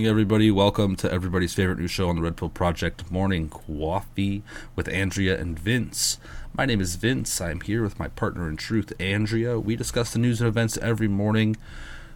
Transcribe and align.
Morning, 0.00 0.10
everybody. 0.10 0.50
Welcome 0.50 0.96
to 0.96 1.12
everybody's 1.12 1.52
favorite 1.52 1.78
new 1.78 1.86
show 1.86 2.08
on 2.08 2.16
the 2.16 2.22
Red 2.22 2.38
Pill 2.38 2.48
Project, 2.48 3.10
Morning 3.10 3.50
Coffee 3.50 4.42
with 4.74 4.88
Andrea 4.88 5.38
and 5.38 5.58
Vince. 5.58 6.16
My 6.54 6.64
name 6.64 6.80
is 6.80 6.94
Vince. 6.94 7.38
I'm 7.38 7.60
here 7.60 7.82
with 7.82 7.98
my 7.98 8.08
partner 8.08 8.48
in 8.48 8.56
truth, 8.56 8.94
Andrea. 8.98 9.60
We 9.60 9.76
discuss 9.76 10.14
the 10.14 10.18
news 10.18 10.40
and 10.40 10.48
events 10.48 10.78
every 10.78 11.06
morning 11.06 11.58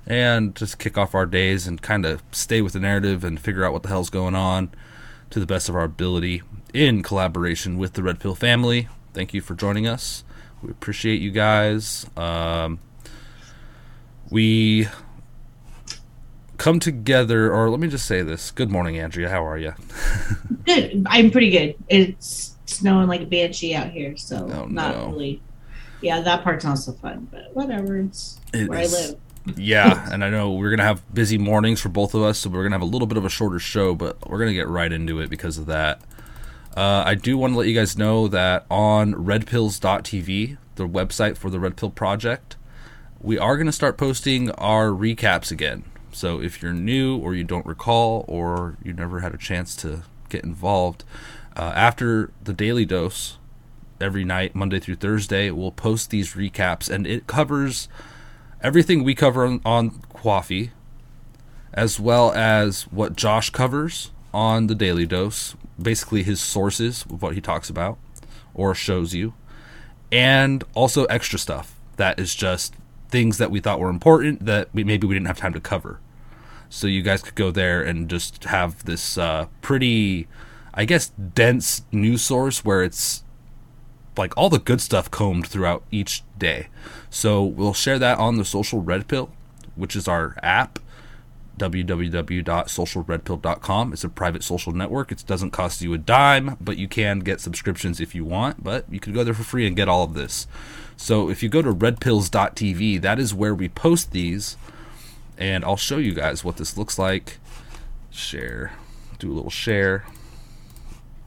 and 0.07 0.57
just 0.57 0.79
kick 0.79 0.97
off 0.97 1.15
our 1.15 1.27
days 1.27 1.67
and 1.67 1.83
kind 1.83 2.07
of 2.07 2.23
stay 2.33 2.63
with 2.63 2.73
the 2.73 2.81
narrative 2.81 3.23
and 3.23 3.39
figure 3.39 3.67
out 3.67 3.75
what 3.75 3.83
the 3.83 3.91
hell's 3.91 4.09
going 4.09 4.35
on 4.35 4.71
to 5.29 5.39
the 5.39 5.45
best 5.45 5.69
of 5.69 5.75
our 5.75 5.85
ability 5.85 6.41
in 6.73 7.03
collaboration 7.03 7.77
with 7.77 7.93
the 7.93 8.03
Red 8.03 8.19
Pill 8.19 8.35
family. 8.35 8.89
Thank 9.13 9.35
you 9.35 9.43
for 9.43 9.55
joining 9.55 9.87
us. 9.87 10.25
We 10.63 10.71
appreciate 10.71 11.21
you 11.21 11.33
guys. 11.33 12.07
Um, 12.17 12.79
we 14.31 14.89
come 16.65 16.81
together, 16.81 17.53
or 17.53 17.69
let 17.69 17.79
me 17.79 17.89
just 17.89 18.07
say 18.07 18.23
this. 18.23 18.51
Good 18.51 18.71
morning, 18.71 18.99
Andrea. 18.99 19.29
How 19.29 19.47
are 19.47 19.59
you? 19.59 19.75
Good. 20.65 21.05
I'm 21.11 21.31
pretty 21.31 21.51
good. 21.51 21.75
It's 21.91 22.57
snowing 22.65 23.07
like 23.07 23.21
a 23.21 23.27
banshee 23.27 23.75
out 23.75 23.91
here, 23.91 24.17
so 24.17 24.49
Oh, 24.51 24.65
not 24.65 24.97
no. 24.97 25.07
really. 25.11 25.43
Yeah, 26.01 26.23
that 26.23 26.43
part's 26.43 26.65
not 26.65 26.79
so 26.79 26.93
fun, 26.93 27.29
but 27.31 27.51
whatever. 27.55 27.99
It's 27.99 28.41
It 28.55 28.71
where 28.71 28.81
is- 28.81 28.95
I 28.95 28.99
live. 29.09 29.21
Yeah, 29.59 30.09
and 30.13 30.25
I 30.25 30.31
know 30.31 30.53
we're 30.53 30.71
gonna 30.71 30.85
have 30.89 31.03
busy 31.13 31.37
mornings 31.37 31.83
for 31.83 31.91
both 31.91 32.15
of 32.15 32.23
us, 32.23 32.39
so 32.39 32.49
we're 32.49 32.63
gonna 32.63 32.77
have 32.77 32.81
a 32.83 32.87
little 32.87 33.07
bit 33.07 33.19
of 33.19 33.27
a 33.27 33.29
shorter 33.29 33.59
show, 33.59 33.95
but 33.95 34.17
we're 34.31 34.39
gonna 34.39 34.55
get 34.55 34.67
right 34.67 34.91
into 34.91 35.21
it 35.21 35.29
because 35.29 35.59
of 35.59 35.67
that. 35.67 36.01
Uh, 36.75 37.03
I 37.07 37.15
do 37.15 37.37
want 37.37 37.53
to 37.53 37.59
let 37.59 37.69
you 37.69 37.75
guys 37.75 37.99
know 37.99 38.27
that 38.29 38.65
on 38.71 39.13
redpills.tv, 39.13 40.57
the 40.77 40.89
website 40.89 41.37
for 41.37 41.51
the 41.51 41.61
Red 41.61 41.77
Pill 41.77 41.91
Project, 41.91 42.57
we 43.21 43.39
are 43.39 43.57
going 43.57 43.67
to 43.67 43.73
start 43.73 43.97
posting 43.97 44.51
our 44.53 44.87
recaps 44.89 45.53
again. 45.53 45.85
So 46.15 46.41
if 46.41 46.63
you're 46.63 46.73
new 46.73 47.17
or 47.17 47.35
you 47.35 47.45
don't 47.45 47.67
recall 47.67 48.25
or 48.29 48.77
you 48.83 48.93
never 48.93 49.21
had 49.21 49.35
a 49.35 49.39
chance 49.39 49.75
to 49.77 50.03
get 50.29 50.45
involved, 50.45 51.05
uh, 51.57 51.73
after 51.75 52.31
the 52.43 52.53
daily 52.53 52.85
dose, 52.85 53.39
every 54.01 54.25
night, 54.25 54.55
Monday 54.55 54.79
through 54.79 54.97
Thursday, 54.97 55.51
we'll 55.51 55.73
post 55.73 56.11
these 56.11 56.35
recaps, 56.35 56.91
and 56.91 57.07
it 57.07 57.27
covers 57.27 57.89
everything 58.63 59.03
we 59.03 59.15
cover 59.15 59.45
on, 59.45 59.61
on 59.65 60.01
as 61.73 62.01
well 62.01 62.33
as 62.33 62.83
what 62.85 63.17
Josh 63.17 63.51
covers 63.51 64.11
on 64.33 64.69
the 64.69 64.75
Daily 64.75 65.07
Dose, 65.07 65.55
basically 65.81 66.23
his 66.23 66.41
sources 66.41 67.05
of 67.11 67.23
what 67.23 67.35
he 67.35 67.41
talks 67.41 67.69
about 67.69 67.99
or 68.55 68.75
shows 68.75 69.15
you, 69.15 69.35
and 70.11 70.65
also 70.75 71.05
extra 71.07 71.39
stuff 71.39 71.75
that 71.97 72.19
is 72.19 72.35
just 72.35 72.75
things 73.11 73.39
that 73.39 73.51
we 73.51 73.61
thought 73.61 73.81
were 73.81 73.91
important 73.91 74.45
that 74.45 74.69
we, 74.73 74.83
maybe 74.83 75.07
we 75.07 75.15
didn't 75.15 75.27
have 75.27 75.39
time 75.39 75.53
to 75.53 75.61
cover. 75.61 76.01
So 76.75 76.87
you 76.89 77.03
guys 77.03 77.23
could 77.23 77.37
go 77.37 77.53
there 77.53 77.83
and 77.83 78.11
just 78.11 78.43
have 78.45 78.85
this 78.85 79.17
uh, 79.17 79.47
pretty, 79.63 80.27
I 80.75 80.85
guess, 80.85 81.11
dense 81.11 81.85
news 81.93 82.23
source 82.23 82.65
where 82.65 82.83
it's 82.83 83.23
like 84.17 84.37
all 84.37 84.51
the 84.51 84.59
good 84.59 84.81
stuff 84.81 85.09
combed 85.09 85.47
throughout 85.47 85.85
each 85.93 86.25
day. 86.37 86.67
So 87.11 87.45
we'll 87.45 87.75
share 87.75 88.01
that 88.01 88.19
on 88.19 88.39
the 88.39 88.45
Social 88.45 88.81
Red 88.81 89.07
Pill, 89.07 89.31
which 89.77 89.95
is 89.95 90.09
our 90.09 90.35
app 90.43 90.81
www.socialredpill.com. 91.59 93.93
It's 93.93 94.03
a 94.03 94.09
private 94.09 94.43
social 94.43 94.73
network. 94.73 95.13
It 95.13 95.23
doesn't 95.29 95.53
cost 95.53 95.81
you 95.81 95.95
a 95.95 95.99
dime, 95.99 96.57
but 96.61 96.77
you 96.77 96.89
can 96.89 97.21
get 97.21 97.41
subscriptions 97.41 98.01
if 98.01 98.17
you 98.17 98.25
want, 98.25 98.65
but 98.65 98.93
you 98.93 98.99
can 98.99 99.13
go 99.13 99.23
there 99.23 99.35
for 99.35 99.45
free 99.45 99.65
and 99.65 99.77
get 99.77 99.89
all 99.89 100.03
of 100.03 100.15
this. 100.15 100.49
So 100.97 101.31
if 101.31 101.41
you 101.41 101.49
go 101.49 101.63
to 101.63 101.73
redpills.tv, 101.73 103.01
that 103.01 103.21
is 103.21 103.33
where 103.33 103.55
we 103.55 103.69
post 103.69 104.11
these 104.11 104.57
and 105.39 105.65
I'll 105.65 105.77
show 105.77 105.99
you 105.99 106.15
guys 106.15 106.45
what 106.45 106.57
this 106.57 106.77
looks 106.77 106.99
like. 106.99 107.39
Share. 108.11 108.73
Do 109.19 109.33
a 109.33 109.35
little 109.35 109.51
share. 109.51 110.05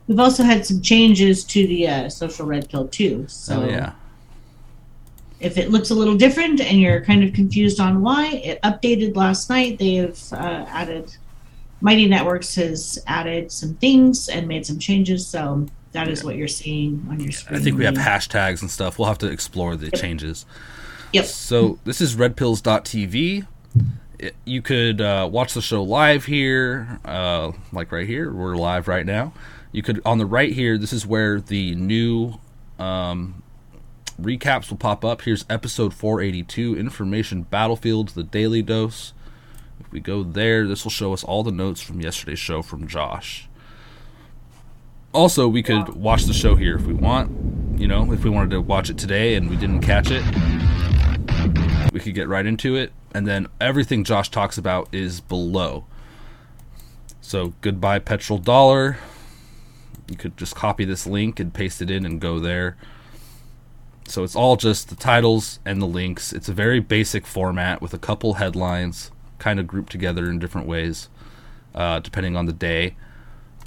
We've 0.07 0.19
also 0.19 0.43
had 0.43 0.65
some 0.65 0.81
changes 0.81 1.43
to 1.45 1.67
the 1.67 1.87
uh, 1.87 2.09
social 2.09 2.45
red 2.45 2.69
pill 2.69 2.87
too. 2.87 3.25
So 3.27 3.63
oh 3.63 3.69
yeah. 3.69 3.93
if 5.39 5.57
it 5.57 5.69
looks 5.69 5.89
a 5.89 5.95
little 5.95 6.15
different 6.15 6.61
and 6.61 6.79
you're 6.79 7.03
kind 7.03 7.23
of 7.23 7.33
confused 7.33 7.79
on 7.79 8.01
why, 8.01 8.27
it 8.27 8.61
updated 8.61 9.15
last 9.15 9.49
night. 9.49 9.79
They 9.79 9.95
have 9.95 10.17
uh, 10.31 10.65
added 10.69 11.17
Mighty 11.81 12.07
Networks 12.07 12.55
has 12.55 13.03
added 13.05 13.51
some 13.51 13.75
things 13.75 14.29
and 14.29 14.47
made 14.47 14.65
some 14.65 14.79
changes. 14.79 15.27
So 15.27 15.67
that 15.91 16.07
is 16.07 16.23
what 16.23 16.35
you're 16.35 16.47
seeing 16.47 17.05
on 17.09 17.19
your 17.19 17.31
screen. 17.31 17.59
I 17.59 17.63
think 17.63 17.77
we 17.77 17.85
have 17.85 17.95
hashtags 17.95 18.61
and 18.61 18.71
stuff. 18.71 18.97
We'll 18.97 19.07
have 19.07 19.19
to 19.19 19.27
explore 19.27 19.75
the 19.75 19.91
changes. 19.91 20.45
Yep. 21.13 21.25
So 21.25 21.79
this 21.83 22.01
is 22.01 22.15
redpills.tv. 22.15 23.45
It- 24.19 24.35
You 24.45 24.61
could 24.61 24.99
uh, 25.01 25.29
watch 25.31 25.53
the 25.53 25.61
show 25.61 25.83
live 25.83 26.25
here, 26.25 26.99
uh, 27.05 27.51
like 27.71 27.91
right 27.91 28.07
here. 28.07 28.31
We're 28.31 28.55
live 28.55 28.87
right 28.87 29.05
now. 29.05 29.33
You 29.71 29.83
could 29.83 30.01
on 30.05 30.17
the 30.17 30.25
right 30.25 30.51
here. 30.51 30.77
This 30.77 30.93
is 30.93 31.05
where 31.05 31.39
the 31.39 31.75
new 31.75 32.35
um, 32.79 33.43
recaps 34.19 34.69
will 34.69 34.77
pop 34.77 35.05
up. 35.05 35.21
Here's 35.23 35.45
episode 35.49 35.93
482, 35.93 36.75
Information 36.77 37.43
Battlefields, 37.43 38.13
the 38.13 38.23
Daily 38.23 38.61
Dose. 38.61 39.13
If 39.79 39.91
we 39.91 39.99
go 39.99 40.23
there, 40.23 40.67
this 40.67 40.83
will 40.83 40.91
show 40.91 41.13
us 41.13 41.23
all 41.23 41.43
the 41.43 41.51
notes 41.51 41.81
from 41.81 42.01
yesterday's 42.01 42.39
show 42.39 42.61
from 42.63 42.87
Josh. 42.87 43.47
Also, 45.13 45.47
we 45.47 45.61
could 45.63 45.89
watch 45.89 46.23
the 46.25 46.33
show 46.33 46.55
here 46.55 46.75
if 46.75 46.83
we 46.85 46.93
want. 46.93 47.79
You 47.79 47.87
know, 47.87 48.11
if 48.11 48.23
we 48.23 48.29
wanted 48.29 48.49
to 48.51 48.61
watch 48.61 48.89
it 48.89 48.97
today 48.97 49.35
and 49.35 49.49
we 49.49 49.55
didn't 49.55 49.81
catch 49.81 50.09
it, 50.11 50.23
we 51.91 51.99
could 51.99 52.13
get 52.13 52.27
right 52.27 52.45
into 52.45 52.75
it. 52.75 52.91
And 53.13 53.27
then 53.27 53.47
everything 53.59 54.03
Josh 54.03 54.29
talks 54.29 54.57
about 54.57 54.87
is 54.93 55.21
below. 55.21 55.85
So, 57.19 57.53
goodbye, 57.61 57.99
petrol 57.99 58.39
dollar. 58.39 58.97
You 60.07 60.15
could 60.15 60.37
just 60.37 60.55
copy 60.55 60.85
this 60.85 61.05
link 61.05 61.39
and 61.39 61.53
paste 61.53 61.81
it 61.81 61.91
in 61.91 62.05
and 62.05 62.21
go 62.21 62.39
there. 62.39 62.77
So, 64.07 64.23
it's 64.23 64.35
all 64.35 64.55
just 64.55 64.87
the 64.87 64.95
titles 64.95 65.59
and 65.65 65.81
the 65.81 65.87
links. 65.87 66.31
It's 66.31 66.47
a 66.47 66.53
very 66.53 66.79
basic 66.79 67.27
format 67.27 67.81
with 67.81 67.93
a 67.93 67.97
couple 67.97 68.35
headlines 68.35 69.11
kind 69.39 69.59
of 69.59 69.67
grouped 69.67 69.91
together 69.91 70.29
in 70.29 70.39
different 70.39 70.67
ways, 70.67 71.09
uh, 71.75 71.99
depending 71.99 72.37
on 72.37 72.45
the 72.45 72.53
day. 72.53 72.95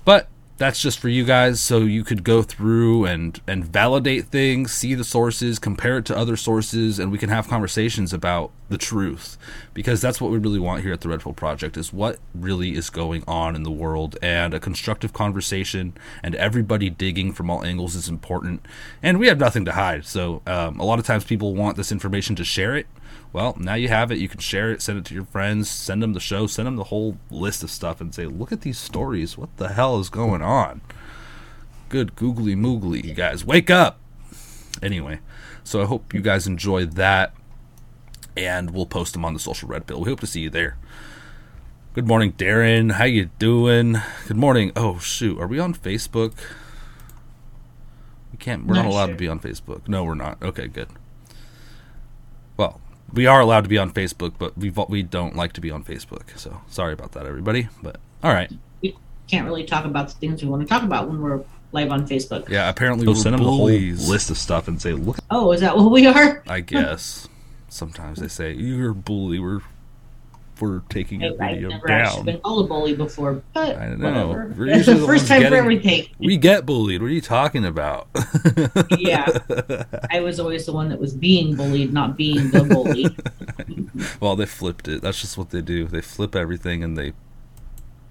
But 0.05 0.30
that's 0.61 0.83
just 0.83 0.99
for 0.99 1.09
you 1.09 1.25
guys 1.25 1.59
so 1.59 1.79
you 1.79 2.05
could 2.05 2.23
go 2.23 2.43
through 2.43 3.07
and 3.07 3.41
and 3.47 3.65
validate 3.65 4.27
things 4.27 4.71
see 4.71 4.95
the 4.95 5.03
sources 5.03 5.59
compare 5.59 5.97
it 5.97 6.05
to 6.05 6.15
other 6.15 6.37
sources 6.37 6.99
and 6.99 7.11
we 7.11 7.17
can 7.17 7.31
have 7.31 7.49
conversations 7.49 8.13
about 8.13 8.53
the 8.71 8.79
truth. 8.79 9.37
Because 9.75 10.01
that's 10.01 10.21
what 10.21 10.31
we 10.31 10.39
really 10.39 10.59
want 10.59 10.83
here 10.83 10.93
at 10.93 11.03
the 11.03 11.09
red 11.09 11.21
pill 11.21 11.35
project 11.35 11.77
is 11.77 11.93
what 11.93 12.19
really 12.35 12.75
is 12.75 12.89
going 12.89 13.23
on 13.27 13.55
in 13.55 13.65
the 13.65 13.71
world. 13.71 14.17
And 14.23 14.55
a 14.55 14.61
constructive 14.61 15.13
conversation 15.13 15.93
and 16.23 16.35
everybody 16.37 16.89
digging 16.89 17.33
from 17.33 17.51
all 17.51 17.65
angles 17.65 17.95
is 17.95 18.09
important. 18.09 18.65
And 19.03 19.19
we 19.19 19.27
have 19.27 19.39
nothing 19.39 19.65
to 19.67 19.73
hide. 19.73 20.07
So 20.07 20.41
um, 20.47 20.81
a 20.81 20.85
lot 20.85 20.99
of 20.99 21.05
times 21.05 21.25
people 21.25 21.55
want 21.55 21.77
this 21.77 21.93
information 21.93 22.37
to 22.37 22.45
share 22.45 22.77
it 22.77 22.87
well, 23.33 23.57
now 23.59 23.75
you 23.75 23.89
have 23.89 24.11
it. 24.11 24.19
You 24.19 24.29
can 24.29 24.41
share 24.41 24.71
it, 24.73 24.83
send 24.83 24.99
it 24.99 25.05
to 25.07 25.15
your 25.15 25.25
friends, 25.25 25.71
send 25.71 26.03
them 26.03 26.13
the 26.15 26.21
show, 26.21 26.47
send 26.47 26.67
them 26.67 26.77
the 26.77 26.85
whole 26.85 27.17
list 27.31 27.63
of 27.63 27.71
stuff, 27.71 28.01
and 28.01 28.15
say, 28.15 28.27
look 28.27 28.53
at 28.53 28.63
these 28.63 28.79
stories. 28.79 29.39
What 29.39 29.57
the 29.57 29.69
hell 29.69 29.99
is 30.01 30.09
going 30.09 30.43
on? 30.43 30.81
Good 31.89 32.17
googly 32.17 32.55
moogly, 32.57 33.05
you 33.05 33.15
guys. 33.15 33.45
Wake 33.45 33.71
up! 33.71 33.99
Anyway, 34.83 35.21
so 35.65 35.83
I 35.83 35.85
hope 35.87 36.15
you 36.15 36.21
guys 36.21 36.47
enjoy 36.47 36.87
that, 36.87 37.35
and 38.37 38.71
we'll 38.71 38.87
post 38.87 39.13
them 39.13 39.25
on 39.25 39.35
the 39.35 39.41
social 39.41 39.69
red 39.69 39.87
pill. 39.87 40.01
We 40.01 40.09
hope 40.11 40.21
to 40.21 40.27
see 40.27 40.41
you 40.41 40.51
there. 40.51 40.77
Good 41.93 42.07
morning, 42.07 42.33
Darren. 42.35 42.93
How 42.93 43.05
you 43.05 43.31
doing? 43.41 43.97
Good 44.29 44.37
morning. 44.37 44.71
Oh 44.77 44.99
shoot, 44.99 45.41
are 45.41 45.49
we 45.49 45.59
on 45.59 45.75
Facebook? 45.75 46.35
We 48.31 48.39
can't. 48.39 48.65
We're 48.67 48.75
not, 48.77 48.85
Not 48.85 48.91
allowed 48.93 49.07
sure. 49.07 49.15
to 49.15 49.19
be 49.19 49.29
on 49.29 49.41
Facebook. 49.41 49.89
No, 49.89 50.05
we're 50.05 50.15
not. 50.15 50.41
Okay, 50.41 50.69
good. 50.69 50.89
Well, 53.11 53.17
we 53.17 53.27
are 53.27 53.41
allowed 53.41 53.63
to 53.63 53.69
be 53.69 53.79
on 53.79 53.91
Facebook, 53.93 54.35
but 54.39 54.57
we 54.57 54.71
we 54.89 55.03
don't 55.03 55.37
like 55.37 55.53
to 55.55 55.61
be 55.61 55.71
on 55.71 55.85
Facebook. 55.85 56.39
So 56.39 56.61
sorry 56.69 56.93
about 56.93 57.13
that, 57.13 57.27
everybody. 57.27 57.69
But 57.83 57.99
all 58.23 58.33
right. 58.33 58.51
We 58.83 58.97
can't 59.29 59.47
really 59.47 59.65
talk 59.65 59.85
about 59.85 60.09
the 60.09 60.15
things 60.15 60.43
we 60.43 60.49
want 60.49 60.63
to 60.63 60.69
talk 60.69 60.83
about 60.83 61.09
when 61.09 61.21
we're 61.21 61.43
live 61.73 61.91
on 61.91 62.07
Facebook. 62.07 62.49
Yeah, 62.49 62.69
apparently 62.69 63.05
So 63.05 63.13
we'll 63.13 63.15
send 63.17 63.23
send 63.23 63.35
'em 63.35 63.39
them 63.39 63.45
the 63.47 63.51
the 63.51 63.57
whole 63.57 63.67
bullies. 63.67 64.09
list 64.09 64.31
of 64.31 64.39
stuff 64.39 64.69
and 64.69 64.81
say, 64.81 64.93
look. 64.93 65.19
Oh, 65.31 65.53
is 65.53 65.61
that 65.61 65.77
what 65.77 65.91
we 65.91 66.07
are? 66.07 66.43
I 66.49 66.61
guess 66.61 67.29
sometimes 67.69 68.19
they 68.21 68.29
say 68.29 68.53
you're 68.53 68.91
a 68.91 68.95
bully. 68.95 69.39
We're 69.39 69.61
we're 70.61 70.81
taking 70.89 71.21
your 71.21 71.33
I've 71.43 71.51
video 71.53 71.69
never 71.71 71.91
actually 71.91 72.17
down. 72.17 72.25
been 72.27 72.41
called 72.41 72.65
a 72.65 72.69
bully 72.69 72.95
before, 72.95 73.43
but 73.55 73.77
I 73.77 73.95
know. 73.95 74.29
whatever. 74.29 74.55
We're 74.57 74.79
the 74.83 75.07
First 75.07 75.27
time 75.29 75.39
for 75.39 75.43
getting- 75.45 75.59
everything. 75.59 76.07
We 76.19 76.37
get 76.37 76.67
bullied. 76.67 77.01
What 77.03 77.09
are 77.09 77.15
you 77.15 77.21
talking 77.21 77.65
about? 77.65 78.09
yeah, 78.99 79.27
I 80.11 80.21
was 80.21 80.39
always 80.41 80.67
the 80.67 80.73
one 80.73 80.89
that 80.91 81.01
was 81.01 81.15
being 81.15 81.55
bullied, 81.57 81.93
not 81.93 82.17
being 82.17 82.51
the 82.51 82.65
bully. 82.65 83.07
well, 84.21 84.37
they 84.37 84.47
flipped 84.47 84.89
it. 84.89 85.03
That's 85.03 85.21
just 85.21 85.37
what 85.39 85.51
they 85.51 85.63
do. 85.63 85.87
They 85.87 86.01
flip 86.01 86.35
everything 86.37 86.83
and 86.85 86.97
they 86.97 87.13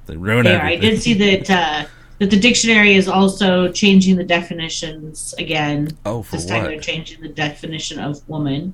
they 0.07 0.17
ruin 0.17 0.45
There, 0.45 0.61
I 0.61 0.75
did 0.75 1.01
see 1.01 1.13
that 1.13 1.49
uh, 1.49 1.85
that 2.19 2.29
the 2.31 2.39
dictionary 2.39 2.95
is 2.95 3.07
also 3.07 3.71
changing 3.71 4.15
the 4.17 4.23
definitions 4.23 5.33
again. 5.37 5.89
Oh, 6.05 6.23
for 6.23 6.35
This 6.37 6.45
time 6.45 6.63
they're 6.63 6.79
changing 6.79 7.21
the 7.21 7.29
definition 7.29 7.99
of 7.99 8.27
woman. 8.27 8.73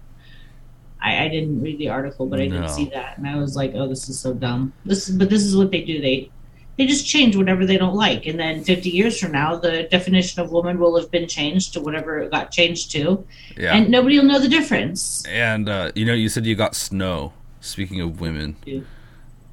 I, 1.06 1.26
I 1.26 1.28
didn't 1.30 1.62
read 1.62 1.78
the 1.78 1.90
article, 1.90 2.26
but 2.26 2.40
I 2.42 2.48
No. 2.48 2.62
did 2.62 2.70
see 2.72 2.86
that, 2.94 3.18
and 3.18 3.28
I 3.28 3.36
was 3.38 3.56
like, 3.56 3.72
"Oh, 3.76 3.88
this 3.88 4.10
is 4.10 4.20
so 4.20 4.34
dumb." 4.34 4.74
This, 4.86 5.10
but 5.10 5.30
this 5.30 5.44
is 5.44 5.56
what 5.56 5.70
they 5.72 5.82
do. 5.82 6.02
They 6.02 6.30
they 6.78 6.86
just 6.86 7.08
change 7.08 7.38
whatever 7.38 7.66
they 7.66 7.78
don't 7.78 7.96
like, 7.96 8.26
and 8.26 8.38
then 8.38 8.62
50 8.64 8.90
years 8.90 9.18
from 9.18 9.32
now, 9.32 9.56
the 9.56 9.84
definition 9.90 10.42
of 10.42 10.52
woman 10.52 10.78
will 10.78 11.00
have 11.00 11.10
been 11.10 11.26
changed 11.28 11.72
to 11.74 11.80
whatever 11.80 12.20
it 12.20 12.32
got 12.32 12.52
changed 12.52 12.92
to, 12.92 13.26
Yeah. 13.58 13.76
and 13.76 13.90
nobody 13.90 14.18
will 14.20 14.26
know 14.26 14.40
the 14.40 14.50
difference. 14.50 15.24
And 15.30 15.70
uh, 15.70 15.92
you 15.96 16.06
know, 16.06 16.14
you 16.14 16.28
said 16.28 16.46
you 16.46 16.56
got 16.56 16.76
snow. 16.76 17.34
Speaking 17.62 18.02
of 18.02 18.20
women, 18.20 18.58
And 18.68 18.84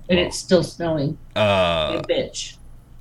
Well. 0.09 0.19
it's 0.27 0.37
still 0.39 0.63
snowing. 0.65 1.17
uh, 1.37 2.03
you 2.09 2.15
bitch. 2.15 2.57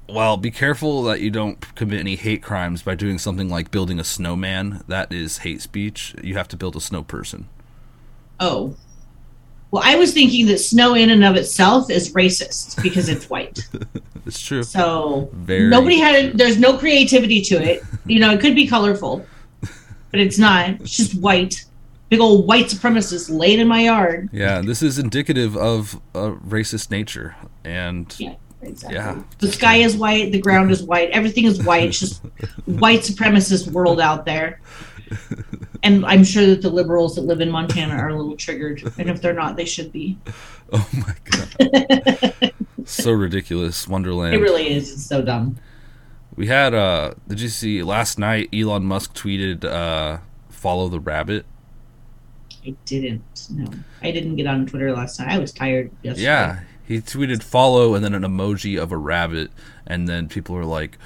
well, 0.08 0.38
be 0.38 0.52
careful 0.52 1.04
that 1.04 1.20
you 1.22 1.30
don't 1.32 1.60
commit 1.76 2.00
any 2.00 2.16
hate 2.16 2.42
crimes 2.44 2.82
by 2.84 2.96
doing 2.96 3.18
something 3.18 3.50
like 3.50 3.72
building 3.72 4.00
a 4.00 4.04
snowman. 4.04 4.84
That 4.88 5.12
is 5.12 5.40
hate 5.40 5.62
speech. 5.62 6.14
You 6.24 6.36
have 6.36 6.48
to 6.50 6.58
build 6.58 6.76
a 6.76 6.82
snow 6.82 7.02
person. 7.04 7.48
Oh. 8.42 8.76
Well, 9.70 9.84
I 9.86 9.96
was 9.96 10.14
thinking 10.14 10.48
that 10.48 10.58
snow 10.58 10.96
in 10.96 11.12
and 11.12 11.24
of 11.24 11.38
itself 11.38 11.90
is 11.90 12.12
racist 12.14 12.82
because 12.84 13.08
it's 13.08 13.30
white. 13.30 13.68
It's 14.26 14.40
true. 14.40 14.62
So 14.62 15.30
Very 15.34 15.68
nobody 15.68 15.98
had 15.98 16.38
there's 16.38 16.60
no 16.60 16.78
creativity 16.78 17.42
to 17.42 17.56
it. 17.56 17.84
You 18.06 18.20
know, 18.20 18.32
it 18.32 18.40
could 18.40 18.54
be 18.54 18.68
colorful, 18.68 19.26
but 19.60 20.20
it's 20.20 20.38
not. 20.38 20.70
It's 20.82 20.96
just 20.96 21.20
white. 21.20 21.66
Big 22.10 22.20
old 22.20 22.46
white 22.46 22.66
supremacist 22.66 23.36
laid 23.36 23.58
in 23.60 23.68
my 23.68 23.84
yard. 23.84 24.30
Yeah, 24.32 24.62
this 24.62 24.84
is 24.84 25.00
indicative 25.00 25.58
of 25.58 26.00
a 26.14 26.32
racist 26.32 26.92
nature, 26.92 27.36
and 27.64 28.14
Yeah, 28.20 28.36
exactly. 28.62 28.98
Yeah. 28.98 29.24
The 29.40 29.52
sky 29.52 29.78
is 29.78 29.96
white, 29.96 30.32
the 30.32 30.40
ground 30.40 30.72
is 30.72 30.84
white, 30.84 31.10
everything 31.10 31.46
is 31.46 31.64
white. 31.64 31.86
It's 31.90 32.00
just 32.00 32.22
white 32.66 33.00
supremacist 33.00 33.72
world 33.72 34.00
out 34.00 34.26
there. 34.26 34.60
And 35.84 36.06
I'm 36.06 36.24
sure 36.24 36.46
that 36.46 36.62
the 36.62 36.70
liberals 36.70 37.16
that 37.16 37.22
live 37.22 37.42
in 37.42 37.50
Montana 37.50 37.96
are 37.96 38.10
a 38.10 38.16
little 38.16 38.36
triggered. 38.36 38.84
And 39.00 39.10
if 39.10 39.20
they're 39.20 39.34
not, 39.34 39.56
they 39.56 39.66
should 39.66 39.92
be. 39.92 40.18
oh 40.72 40.88
my 40.94 41.16
god, 41.26 42.54
so 42.86 43.12
ridiculous. 43.12 43.88
Wonderland. 43.88 44.36
It 44.36 44.40
really 44.40 44.72
is. 44.72 44.92
It's 44.92 45.06
so 45.06 45.24
dumb. 45.24 45.58
We 46.36 46.48
had 46.48 46.74
uh 46.74 47.16
did 47.28 47.42
you 47.42 47.50
see 47.50 47.82
last 47.82 48.20
night 48.20 48.50
Elon 48.54 48.84
Musk 48.84 49.16
tweeted 49.16 49.66
uh 49.66 50.20
follow 50.50 50.88
the 50.88 51.00
rabbit? 51.00 51.46
I 52.66 52.76
didn't. 52.86 53.48
No, 53.50 53.68
I 54.04 54.12
didn't 54.12 54.36
get 54.36 54.46
on 54.46 54.68
Twitter 54.68 54.92
last 54.92 55.20
night. 55.20 55.30
I 55.30 55.40
was 55.40 55.52
tired 55.52 55.90
yesterday. 56.04 56.26
Yeah. 56.26 56.60
He 56.88 57.00
tweeted 57.00 57.42
follow 57.42 57.96
and 57.96 58.06
then 58.06 58.14
an 58.14 58.24
emoji 58.24 58.80
of 58.80 58.92
a 58.92 58.98
rabbit 58.98 59.50
and 59.88 60.08
then 60.08 60.28
people 60.28 60.54
were 60.54 60.66
like 60.66 60.98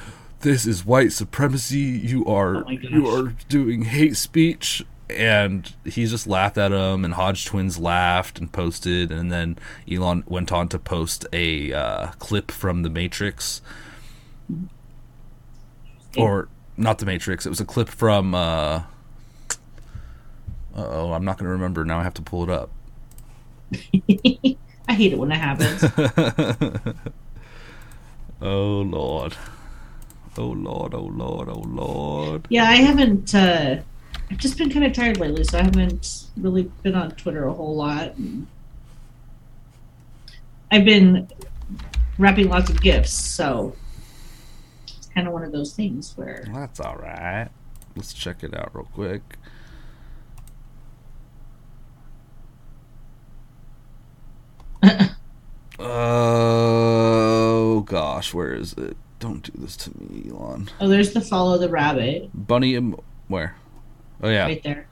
this 0.46 0.68
is 0.68 0.86
white 0.86 1.12
supremacy. 1.12 1.80
You 1.80 2.24
are 2.28 2.58
Oh 2.58 2.70
you 2.70 3.08
are 3.08 3.34
doing 3.50 3.86
hate 3.86 4.16
speech 4.16 4.86
and 5.10 5.74
he 5.84 6.06
just 6.06 6.28
laughed 6.28 6.58
at 6.60 6.72
him 6.72 7.04
and 7.04 7.16
Hodge 7.16 7.46
twins 7.46 7.80
laughed 7.80 8.38
and 8.38 8.52
posted 8.52 9.12
and 9.12 9.32
then 9.32 9.58
Elon 9.92 10.24
went 10.28 10.52
on 10.52 10.70
to 10.70 10.78
post 10.78 11.26
a 11.34 11.74
uh, 11.74 12.08
clip 12.20 12.52
from 12.52 12.84
the 12.84 12.92
Matrix 12.92 13.64
or 16.16 16.48
not 16.78 17.00
the 17.00 17.08
Matrix. 17.08 17.48
It 17.48 17.50
was 17.50 17.60
a 17.60 17.66
clip 17.66 17.90
from. 17.90 18.36
Uh 18.36 18.84
oh, 20.76 21.12
I'm 21.12 21.26
not 21.26 21.40
going 21.40 21.48
to 21.48 21.54
remember 21.54 21.84
now. 21.86 22.00
I 22.00 22.04
have 22.04 22.14
to 22.14 22.22
pull 22.22 22.44
it 22.44 22.52
up. 22.52 22.70
I 24.88 24.94
hate 24.94 25.12
it 25.12 25.18
when 25.18 25.32
it 25.32 25.40
happens. 25.40 25.84
oh 28.44 28.82
lord. 28.82 29.36
Oh 30.38 30.48
lord. 30.48 30.94
Oh 30.94 31.06
lord. 31.06 31.50
Oh 31.50 31.64
lord. 31.66 32.48
yeah, 32.50 32.66
I 32.66 32.76
haven't. 32.76 33.34
Uh, 33.34 33.82
I've 34.30 34.38
just 34.38 34.58
been 34.58 34.70
kind 34.70 34.86
of 34.86 34.94
tired 34.94 35.20
lately, 35.20 35.44
so 35.44 35.60
I 35.60 35.64
haven't 35.64 36.26
really 36.38 36.64
been 36.84 36.96
on 36.96 37.12
Twitter 37.12 37.46
a 37.46 37.54
whole 37.54 37.76
lot. 37.76 38.14
I've 40.72 40.86
been 40.86 41.28
wrapping 42.18 42.50
lots 42.50 42.70
of 42.70 42.82
gifts, 42.82 43.14
so 43.14 43.76
it's 44.88 45.08
kind 45.08 45.28
of 45.28 45.34
one 45.34 45.44
of 45.44 45.52
those 45.52 45.74
things 45.74 46.14
where 46.18 46.46
That's 46.54 46.80
all 46.80 46.96
right. 46.98 47.50
Let's 47.96 48.14
check 48.14 48.44
it 48.44 48.56
out 48.58 48.76
real 48.76 48.86
quick. 48.94 49.22
Oh 55.78 57.82
gosh, 57.82 58.34
where 58.34 58.54
is 58.54 58.74
it? 58.74 58.96
Don't 59.20 59.44
do 59.44 59.52
this 59.62 59.78
to 59.78 59.92
me, 59.98 60.30
Elon. 60.30 60.70
oh, 60.82 60.88
there's 60.88 61.14
the 61.14 61.22
follow 61.22 61.58
the 61.58 61.70
rabbit 61.70 62.30
Bunny, 62.34 62.76
em- 62.76 62.96
where? 63.28 63.56
Oh 64.22 64.30
yeah, 64.30 64.46
right 64.46 64.62
there. 64.64 64.88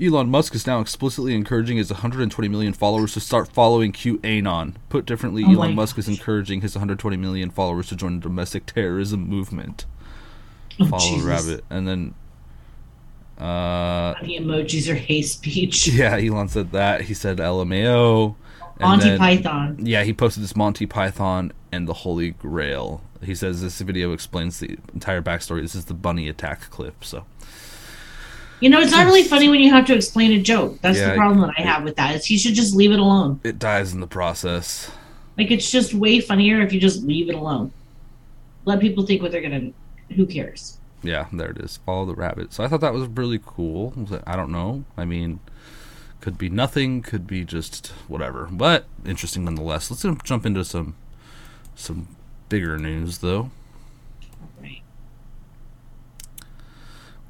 Elon 0.00 0.30
Musk 0.30 0.54
is 0.54 0.64
now 0.66 0.80
explicitly 0.80 1.34
encouraging 1.34 1.76
his 1.76 1.90
120 1.90 2.48
million 2.48 2.72
followers 2.72 3.14
to 3.14 3.20
start 3.20 3.48
following 3.48 3.92
QAnon. 3.92 4.74
Put 4.90 5.06
differently, 5.06 5.42
Oh 5.44 5.52
Elon 5.52 5.74
Musk 5.74 5.98
is 5.98 6.06
encouraging 6.08 6.60
his 6.60 6.76
120 6.76 7.16
million 7.16 7.50
followers 7.50 7.88
to 7.88 7.96
join 7.96 8.16
the 8.16 8.22
domestic 8.22 8.66
terrorism 8.66 9.28
movement. 9.28 9.86
Oh, 10.80 10.86
Follow 10.86 11.00
Jesus. 11.02 11.24
rabbit, 11.24 11.64
and 11.70 11.88
then, 11.88 12.14
uh, 13.38 14.14
Funny 14.14 14.38
emojis 14.40 14.88
are 14.88 14.94
hate 14.94 15.22
speech. 15.26 15.88
yeah, 15.92 16.16
Elon 16.16 16.48
said 16.48 16.72
that. 16.72 17.02
He 17.02 17.14
said 17.14 17.38
LMAO. 17.38 18.34
and 18.78 18.80
Monty 18.80 19.08
then- 19.08 19.18
Python. 19.18 19.76
Yeah, 19.80 20.04
he 20.04 20.12
posted 20.12 20.42
this 20.42 20.54
Monty 20.56 20.86
Python 20.86 21.52
and 21.72 21.88
the 21.88 21.92
Holy 21.94 22.30
Grail 22.30 23.02
He 23.22 23.34
says 23.34 23.60
this 23.62 23.80
video 23.80 24.12
explains 24.12 24.60
the 24.60 24.78
entire 24.94 25.22
backstory. 25.22 25.62
This 25.62 25.74
is 25.74 25.86
the 25.86 25.94
bunny 25.94 26.28
attack 26.28 26.70
clip. 26.70 27.04
So 27.04 27.24
You 28.60 28.70
know, 28.70 28.80
it's 28.80 28.92
not 28.92 29.06
really 29.06 29.22
funny 29.24 29.48
when 29.48 29.60
you 29.60 29.70
have 29.72 29.86
to 29.86 29.94
explain 29.94 30.32
a 30.32 30.40
joke. 30.42 30.80
That's 30.80 30.98
Yeah, 30.98 31.10
the 31.10 31.16
problem 31.16 31.40
that 31.40 31.54
I 31.58 31.62
have 31.62 31.84
with 31.84 31.96
that. 31.96 32.14
Is 32.16 32.26
he 32.26 32.38
should 32.38 32.54
just 32.54 32.74
leave 32.74 32.92
it 32.92 32.98
alone. 32.98 33.40
it 33.44 33.58
dies 33.58 33.92
in 33.92 34.00
the 34.00 34.06
process. 34.06 34.90
Like 35.36 35.50
it's 35.50 35.70
just 35.70 35.94
way 35.94 36.20
funnier 36.20 36.60
if 36.62 36.72
you 36.72 36.80
just 36.80 37.02
leave 37.04 37.28
it 37.28 37.34
alone. 37.34 37.72
Let 38.64 38.80
people 38.80 39.06
think 39.06 39.22
what 39.22 39.32
they're 39.32 39.40
gonna. 39.42 39.70
Who 40.16 40.26
cares? 40.26 40.78
Yeah, 41.02 41.26
there 41.32 41.50
it 41.50 41.58
is. 41.58 41.76
Follow 41.86 42.06
the 42.06 42.14
rabbit. 42.14 42.52
So 42.52 42.64
I 42.64 42.68
thought 42.68 42.80
that 42.80 42.92
was 42.92 43.06
really 43.08 43.40
cool. 43.44 43.94
I 44.26 44.34
don't 44.34 44.50
know. 44.50 44.84
I 44.96 45.04
mean, 45.04 45.38
could 46.20 46.36
be 46.36 46.48
nothing. 46.50 47.02
Could 47.02 47.26
be 47.26 47.44
just 47.44 47.88
whatever. 48.08 48.48
But 48.50 48.86
interesting 49.06 49.44
nonetheless. 49.44 49.90
Let's 49.90 50.04
jump 50.24 50.44
into 50.44 50.64
some 50.64 50.96
some 51.76 52.08
bigger 52.48 52.78
news 52.78 53.18
though. 53.18 53.50
Right. 54.60 54.82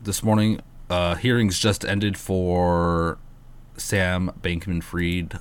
this 0.02 0.22
morning, 0.22 0.60
uh, 0.88 1.16
hearings 1.16 1.58
just 1.58 1.84
ended 1.84 2.16
for 2.16 3.18
Sam 3.76 4.32
Bankman 4.40 4.82
Fried 4.82 5.38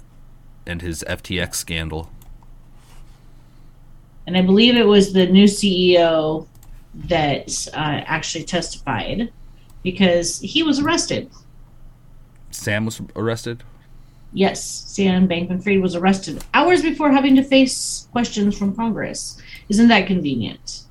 and 0.66 0.82
his 0.82 1.04
FTX 1.08 1.56
scandal. 1.56 2.12
And 4.26 4.38
I 4.38 4.42
believe 4.42 4.76
it 4.76 4.86
was 4.86 5.14
the 5.14 5.26
new 5.28 5.46
CEO 5.46 6.48
that 6.94 7.68
uh, 7.74 8.04
actually 8.06 8.44
testified 8.44 9.32
because 9.84 10.40
he 10.40 10.64
was 10.64 10.80
arrested. 10.80 11.32
Sam 12.52 12.86
was 12.86 13.02
arrested. 13.16 13.64
Yes, 14.34 14.62
Sam 14.64 15.28
Bankman 15.28 15.64
Fried 15.64 15.82
was 15.82 15.96
arrested 15.96 16.44
hours 16.54 16.82
before 16.82 17.12
having 17.12 17.36
to 17.38 17.44
face 17.44 18.08
questions 18.12 18.58
from 18.58 18.76
Congress. 18.76 19.42
Isn't 19.70 19.90
that 19.90 20.08
convenient? 20.08 20.84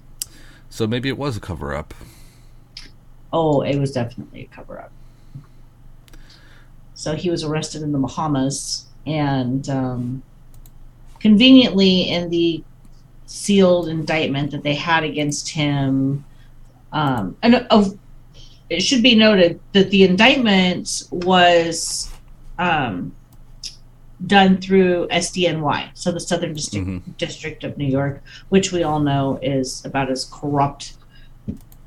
So 0.69 0.87
maybe 0.87 1.09
it 1.09 1.17
was 1.17 1.37
a 1.37 1.41
cover 1.41 1.75
up. 1.75 1.95
Oh, 3.33 3.63
it 3.63 3.79
was 3.79 3.93
definitely 3.93 4.43
a 4.43 4.55
cover 4.55 4.79
up. 4.81 4.93
So 6.95 7.15
he 7.15 7.31
was 7.31 7.45
arrested 7.45 7.83
in 7.83 7.93
the 7.93 7.99
Bahamas, 7.99 8.87
and 9.07 9.69
um, 9.69 10.23
conveniently, 11.21 12.11
in 12.11 12.31
the 12.31 12.63
sealed 13.27 13.89
indictment 13.89 14.51
that 14.53 14.63
they 14.63 14.75
had 14.75 15.05
against 15.05 15.51
him, 15.51 16.25
um, 16.93 17.37
and 17.43 17.57
of 17.71 17.99
it 18.69 18.81
should 18.81 19.03
be 19.03 19.15
noted 19.15 19.61
that 19.73 19.91
the 19.91 20.05
indictment 20.05 21.05
was 21.11 22.13
um, 22.59 23.15
done 24.27 24.57
through 24.59 25.07
SDNY, 25.11 25.91
so 25.95 26.11
the 26.11 26.21
Southern 26.21 26.55
District, 26.55 26.87
Mhm. 26.87 27.17
District 27.19 27.65
of 27.65 27.77
New 27.77 27.87
York, 27.87 28.23
which 28.49 28.73
we 28.73 28.83
all 28.83 29.01
know 29.01 29.39
is 29.43 29.85
about 29.85 30.11
as 30.11 30.25
corrupt 30.25 30.95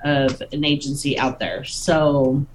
of 0.04 0.42
an 0.54 0.64
agency 0.64 1.18
out 1.18 1.40
there. 1.40 1.64
So 1.64 2.46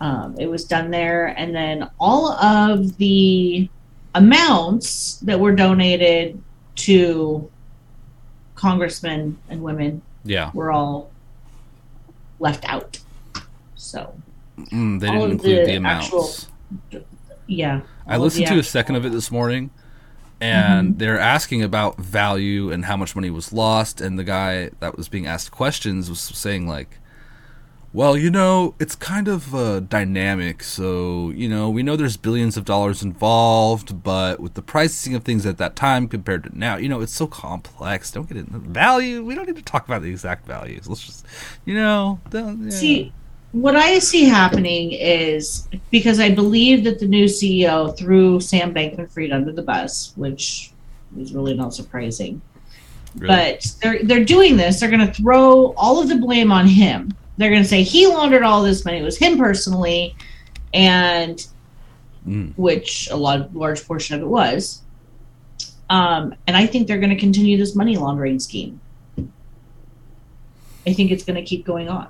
um, 0.00 0.34
it 0.38 0.46
was 0.50 0.64
done 0.64 0.90
there, 0.90 1.28
and 1.38 1.54
then 1.54 1.88
all 2.00 2.32
of 2.32 2.96
the 2.98 3.68
amounts 4.14 5.18
that 5.20 5.38
were 5.38 5.54
donated 5.54 6.42
to 6.76 7.48
congressmen 8.56 9.38
and 9.48 9.62
women 9.62 10.02
Yeah, 10.24 10.50
were 10.52 10.72
all 10.72 11.10
left 12.40 12.64
out. 12.68 12.98
So 13.76 14.14
mm, 14.58 15.00
they 15.00 15.10
didn't 15.10 15.30
include 15.32 15.60
the 15.60 15.64
the 15.70 15.76
amounts. 15.76 16.48
actual- 16.92 17.04
yeah, 17.46 17.80
I 18.06 18.16
listened 18.18 18.46
to 18.46 18.58
a 18.58 18.62
second 18.62 18.96
of 18.96 19.04
it 19.06 19.10
this 19.12 19.30
morning, 19.30 19.70
and 20.40 20.90
Mm-hmm. 20.90 20.98
they're 20.98 21.18
asking 21.18 21.62
about 21.62 21.96
value 21.98 22.70
and 22.70 22.84
how 22.84 22.96
much 22.96 23.14
money 23.16 23.30
was 23.30 23.52
lost. 23.52 24.00
And 24.00 24.18
the 24.18 24.24
guy 24.24 24.70
that 24.80 24.96
was 24.96 25.08
being 25.08 25.26
asked 25.26 25.50
questions 25.52 26.10
was 26.10 26.20
saying 26.20 26.66
like, 26.68 26.98
"Well, 27.92 28.16
you 28.16 28.30
know, 28.30 28.74
it's 28.80 28.96
kind 28.96 29.28
of 29.28 29.54
uh, 29.54 29.80
dynamic. 29.80 30.62
So 30.64 31.30
you 31.30 31.48
know, 31.48 31.70
we 31.70 31.82
know 31.82 31.96
there's 31.96 32.16
billions 32.16 32.56
of 32.56 32.64
dollars 32.64 33.02
involved, 33.02 34.02
but 34.02 34.40
with 34.40 34.54
the 34.54 34.62
pricing 34.62 35.14
of 35.14 35.22
things 35.24 35.46
at 35.46 35.58
that 35.58 35.76
time 35.76 36.08
compared 36.08 36.44
to 36.44 36.58
now, 36.58 36.76
you 36.76 36.88
know, 36.88 37.00
it's 37.00 37.14
so 37.14 37.26
complex. 37.26 38.10
Don't 38.10 38.28
get 38.28 38.36
into 38.36 38.52
the 38.52 38.58
value. 38.58 39.24
We 39.24 39.34
don't 39.34 39.46
need 39.46 39.56
to 39.56 39.62
talk 39.62 39.86
about 39.86 40.02
the 40.02 40.10
exact 40.10 40.46
values. 40.46 40.88
Let's 40.88 41.04
just, 41.06 41.24
you 41.64 41.74
know, 41.74 42.20
don't, 42.30 42.64
yeah. 42.64 42.70
See, 42.70 43.12
what 43.54 43.76
I 43.76 43.98
see 44.00 44.24
happening 44.24 44.92
is 44.92 45.68
because 45.90 46.18
I 46.20 46.30
believe 46.34 46.84
that 46.84 46.98
the 46.98 47.06
new 47.06 47.26
CEO 47.26 47.96
threw 47.96 48.40
Sam 48.40 48.74
Bankman 48.74 49.10
Fried 49.10 49.32
under 49.32 49.52
the 49.52 49.62
bus, 49.62 50.12
which 50.16 50.72
is 51.16 51.32
really 51.32 51.54
not 51.54 51.72
surprising. 51.72 52.42
Really. 53.16 53.28
But 53.28 53.74
they're 53.80 54.02
they're 54.02 54.24
doing 54.24 54.56
this. 54.56 54.80
They're 54.80 54.90
going 54.90 55.06
to 55.06 55.12
throw 55.12 55.72
all 55.76 56.00
of 56.02 56.08
the 56.08 56.16
blame 56.16 56.50
on 56.50 56.66
him. 56.66 57.12
They're 57.36 57.50
going 57.50 57.62
to 57.62 57.68
say 57.68 57.82
he 57.84 58.06
laundered 58.08 58.42
all 58.42 58.62
this 58.62 58.84
money. 58.84 58.98
It 58.98 59.04
was 59.04 59.16
him 59.16 59.38
personally, 59.38 60.14
and 60.72 61.46
Mm. 62.26 62.54
which 62.56 63.10
a 63.10 63.16
lot 63.16 63.54
large 63.54 63.86
portion 63.86 64.16
of 64.16 64.22
it 64.22 64.26
was. 64.26 64.80
Um, 65.90 66.34
and 66.46 66.56
I 66.56 66.66
think 66.66 66.88
they're 66.88 66.98
going 66.98 67.10
to 67.10 67.20
continue 67.20 67.58
this 67.58 67.76
money 67.76 67.98
laundering 67.98 68.40
scheme. 68.40 68.80
I 70.86 70.94
think 70.94 71.10
it's 71.10 71.22
going 71.22 71.36
to 71.36 71.42
keep 71.42 71.66
going 71.66 71.88
on. 71.90 72.08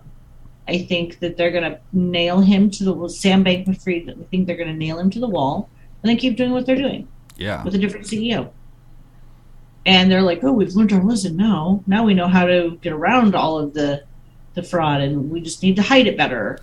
I 0.66 0.78
think 0.78 1.18
that 1.18 1.36
they're 1.36 1.50
going 1.50 1.70
to 1.70 1.78
nail 1.92 2.40
him 2.40 2.70
to 2.70 2.84
the 2.84 3.08
Sam 3.08 3.44
Bankman 3.44 3.80
Fried. 3.82 4.08
I 4.08 4.24
think 4.30 4.46
they're 4.46 4.56
going 4.56 4.68
to 4.68 4.74
nail 4.74 4.98
him 4.98 5.10
to 5.10 5.20
the 5.20 5.28
wall, 5.28 5.68
and 6.02 6.08
then 6.08 6.16
keep 6.16 6.36
doing 6.36 6.52
what 6.52 6.66
they're 6.66 6.76
doing 6.76 7.06
yeah, 7.36 7.62
with 7.64 7.74
a 7.74 7.78
different 7.78 8.06
CEO. 8.06 8.50
And 9.86 10.10
they're 10.10 10.22
like, 10.22 10.42
"Oh, 10.42 10.52
we've 10.52 10.74
learned 10.74 10.92
our 10.92 11.02
lesson 11.02 11.36
now. 11.36 11.82
Now 11.86 12.04
we 12.04 12.14
know 12.14 12.28
how 12.28 12.46
to 12.46 12.78
get 12.80 12.92
around 12.92 13.34
all 13.34 13.58
of 13.58 13.74
the 13.74 14.04
the 14.54 14.62
fraud, 14.62 15.00
and 15.02 15.30
we 15.30 15.40
just 15.40 15.62
need 15.62 15.76
to 15.76 15.82
hide 15.82 16.06
it 16.06 16.16
better." 16.16 16.58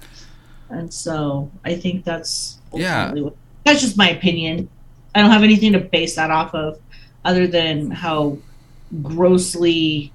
And 0.69 0.91
so 0.91 1.51
I 1.65 1.75
think 1.75 2.03
that's 2.05 2.59
Yeah. 2.73 3.11
what, 3.13 3.35
that's 3.65 3.81
just 3.81 3.97
my 3.97 4.09
opinion. 4.09 4.69
I 5.13 5.21
don't 5.21 5.29
have 5.29 5.43
anything 5.43 5.73
to 5.73 5.79
base 5.79 6.15
that 6.15 6.31
off 6.31 6.55
of, 6.55 6.79
other 7.25 7.45
than 7.45 7.91
how 7.91 8.37
grossly 9.03 10.11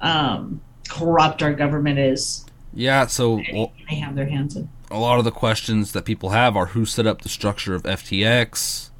um, 0.00 0.60
corrupt 0.88 1.42
our 1.42 1.54
government 1.54 1.98
is. 1.98 2.44
Yeah. 2.74 3.06
So 3.06 3.40
they 3.88 3.96
have 3.96 4.14
their 4.14 4.28
hands 4.28 4.56
in. 4.56 4.68
a 4.90 4.98
lot 4.98 5.18
of 5.18 5.24
the 5.24 5.30
questions 5.30 5.92
that 5.92 6.04
people 6.04 6.30
have 6.30 6.56
are 6.56 6.66
who 6.66 6.84
set 6.84 7.06
up 7.06 7.22
the 7.22 7.28
structure 7.28 7.74
of 7.74 7.82
FTX, 7.82 8.90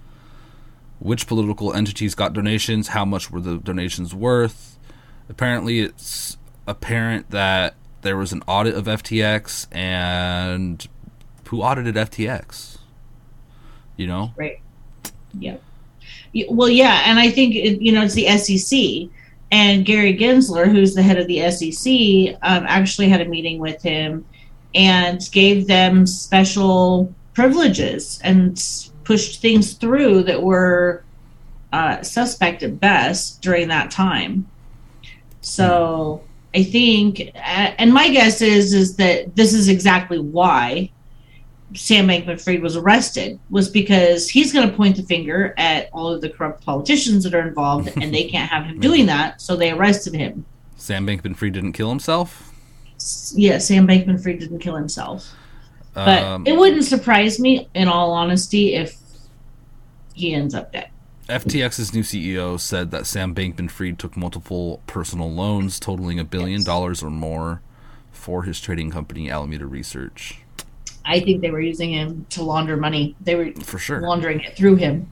which 0.99 1.27
political 1.27 1.73
entities 1.73 2.15
got 2.15 2.33
donations, 2.33 2.89
how 2.89 3.05
much 3.05 3.31
were 3.31 3.41
the 3.41 3.59
donations 3.59 4.15
worth. 4.15 4.79
Apparently, 5.29 5.81
it's 5.81 6.37
apparent 6.67 7.31
that 7.31 7.75
there 8.03 8.17
was 8.17 8.33
an 8.33 8.43
audit 8.47 8.75
of 8.75 8.85
FTX 8.85 9.67
and 9.73 10.87
who 11.49 11.61
audited 11.61 11.95
FTX? 11.95 12.79
You 13.97 14.07
know? 14.07 14.33
Right. 14.37 14.61
Yeah. 15.39 15.57
Well, 16.49 16.71
yeah, 16.71 17.03
and 17.05 17.19
I 17.19 17.31
think 17.31 17.55
it, 17.55 17.83
you 17.83 17.93
know 17.93 18.03
it's 18.03 18.15
the 18.15 18.27
SEC, 18.39 19.11
and 19.53 19.85
Gary 19.85 20.17
Gensler, 20.17 20.67
who's 20.67 20.95
the 20.95 21.03
head 21.03 21.19
of 21.19 21.27
the 21.27 21.51
SEC, 21.51 22.39
um, 22.43 22.65
actually 22.67 23.11
had 23.11 23.21
a 23.21 23.27
meeting 23.27 23.59
with 23.59 23.83
him 23.83 24.25
and 24.75 25.21
gave 25.31 25.67
them 25.67 26.07
special 26.07 27.15
privileges 27.35 28.19
and 28.25 28.59
pushed 29.05 29.43
things 29.43 29.75
through 29.75 30.23
that 30.23 30.43
were 30.43 31.05
uh, 31.71 32.03
suspect 32.03 32.63
at 32.63 32.81
best 32.81 33.43
during 33.43 33.69
that 33.69 33.91
time. 33.91 34.49
So 35.43 36.25
I 36.55 36.63
think, 36.65 37.31
and 37.35 37.93
my 37.93 38.09
guess 38.09 38.41
is 38.41 38.73
is 38.73 38.97
that 38.97 39.37
this 39.37 39.53
is 39.53 39.69
exactly 39.69 40.19
why 40.19 40.91
Sam 41.75 42.07
Bankman-Fried 42.09 42.63
was 42.63 42.77
arrested 42.77 43.39
was 43.51 43.69
because 43.69 44.29
he's 44.29 44.53
going 44.53 44.69
to 44.69 44.77
point 44.77 44.97
the 44.97 45.03
finger 45.03 45.55
at 45.57 45.89
all 45.93 46.09
of 46.13 46.21
the 46.21 46.29
corrupt 46.29 46.65
politicians 46.65 47.25
that 47.25 47.35
are 47.35 47.47
involved, 47.47 47.91
and 48.01 48.15
they 48.15 48.25
can't 48.25 48.51
have 48.51 48.65
him 48.65 48.81
doing 48.89 49.07
that, 49.07 49.41
so 49.41 49.57
they 49.57 49.71
arrested 49.71 50.15
him. 50.15 50.45
Sam 50.77 51.07
Bankman 51.07 51.37
Fried 51.37 51.53
didn't 51.53 51.73
kill 51.73 51.89
himself? 51.89 52.53
Yeah, 53.35 53.59
Sam 53.59 53.87
Bankman-Fried 53.87 54.39
didn't 54.39 54.61
kill 54.61 54.77
himself, 54.77 55.33
but 55.95 56.23
Um, 56.23 56.47
it 56.47 56.57
wouldn't 56.57 56.85
surprise 56.85 57.39
me, 57.41 57.69
in 57.75 57.89
all 57.89 58.13
honesty, 58.13 58.75
if 58.75 58.97
he 60.15 60.35
ends 60.35 60.55
up 60.55 60.73
dead. 60.73 60.89
FTX's 61.29 61.95
new 61.95 62.03
CEO 62.03 62.59
said 62.61 62.91
that 62.91 63.07
Sam 63.07 63.35
Bankman 63.35 63.71
Fried 63.71 63.99
took 63.99 64.17
multiple 64.17 64.83
personal 64.87 65.31
loans 65.33 65.81
totaling 65.81 66.19
a 66.19 66.25
billion 66.25 66.63
dollars 66.65 67.03
or 67.03 67.11
more 67.11 67.63
for 68.11 68.43
his 68.43 68.61
trading 68.61 68.91
company, 68.91 69.31
Alameda 69.31 69.67
Research. 69.67 70.42
I 71.05 71.21
think 71.21 71.41
they 71.41 71.51
were 71.51 71.61
using 71.61 71.93
him 71.93 72.27
to 72.31 72.43
launder 72.43 72.77
money. 72.77 73.15
They 73.21 73.35
were 73.35 73.53
For 73.63 73.79
sure. 73.79 74.01
laundering 74.01 74.41
it 74.41 74.57
through 74.57 74.77
him. 74.77 75.11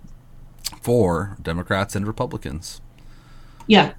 For 0.83 1.37
Democrats 1.43 1.95
and 1.97 2.07
Republicans. 2.07 2.81
Yeah, 3.67 3.93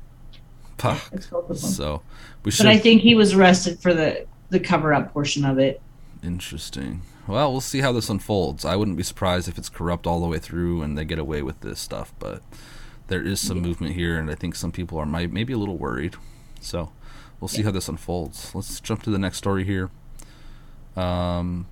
Puh. 0.77 0.95
it's 1.11 1.27
both 1.27 1.49
of 1.49 1.61
them. 1.61 1.69
So 1.71 2.01
we 2.43 2.51
should. 2.51 2.63
But 2.63 2.71
I 2.71 2.77
think 2.77 3.01
he 3.01 3.15
was 3.15 3.33
arrested 3.33 3.79
for 3.79 3.93
the 3.93 4.25
the 4.49 4.59
cover 4.59 4.93
up 4.93 5.13
portion 5.13 5.45
of 5.45 5.59
it. 5.59 5.81
Interesting. 6.23 7.01
Well, 7.27 7.51
we'll 7.51 7.61
see 7.61 7.79
how 7.81 7.91
this 7.91 8.09
unfolds. 8.09 8.65
I 8.65 8.75
wouldn't 8.75 8.97
be 8.97 9.03
surprised 9.03 9.47
if 9.47 9.57
it's 9.57 9.69
corrupt 9.69 10.05
all 10.07 10.19
the 10.19 10.27
way 10.27 10.39
through 10.39 10.81
and 10.81 10.97
they 10.97 11.05
get 11.05 11.19
away 11.19 11.41
with 11.41 11.61
this 11.61 11.79
stuff, 11.79 12.13
but 12.19 12.41
there 13.07 13.21
is 13.21 13.39
some 13.39 13.59
movement 13.61 13.95
here, 13.95 14.17
and 14.17 14.29
I 14.29 14.35
think 14.35 14.55
some 14.55 14.71
people 14.71 14.97
are 14.97 15.05
might, 15.05 15.31
maybe 15.31 15.53
a 15.53 15.57
little 15.57 15.77
worried. 15.77 16.15
So 16.59 16.91
we'll 17.39 17.47
see 17.47 17.61
how 17.61 17.71
this 17.71 17.87
unfolds. 17.87 18.53
Let's 18.55 18.79
jump 18.79 19.03
to 19.03 19.09
the 19.09 19.19
next 19.19 19.37
story 19.37 19.63
here. 19.63 19.89
Um, 20.95 21.67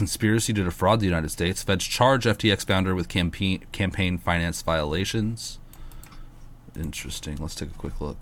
conspiracy 0.00 0.54
to 0.54 0.64
defraud 0.64 0.98
the 0.98 1.04
United 1.04 1.28
States. 1.28 1.62
Feds 1.62 1.84
charge 1.84 2.24
FTX 2.24 2.66
founder 2.66 2.94
with 2.94 3.06
campaign 3.06 3.66
campaign 3.70 4.16
finance 4.16 4.62
violations. 4.62 5.58
Interesting. 6.74 7.36
Let's 7.36 7.54
take 7.54 7.68
a 7.68 7.74
quick 7.74 8.00
look. 8.00 8.16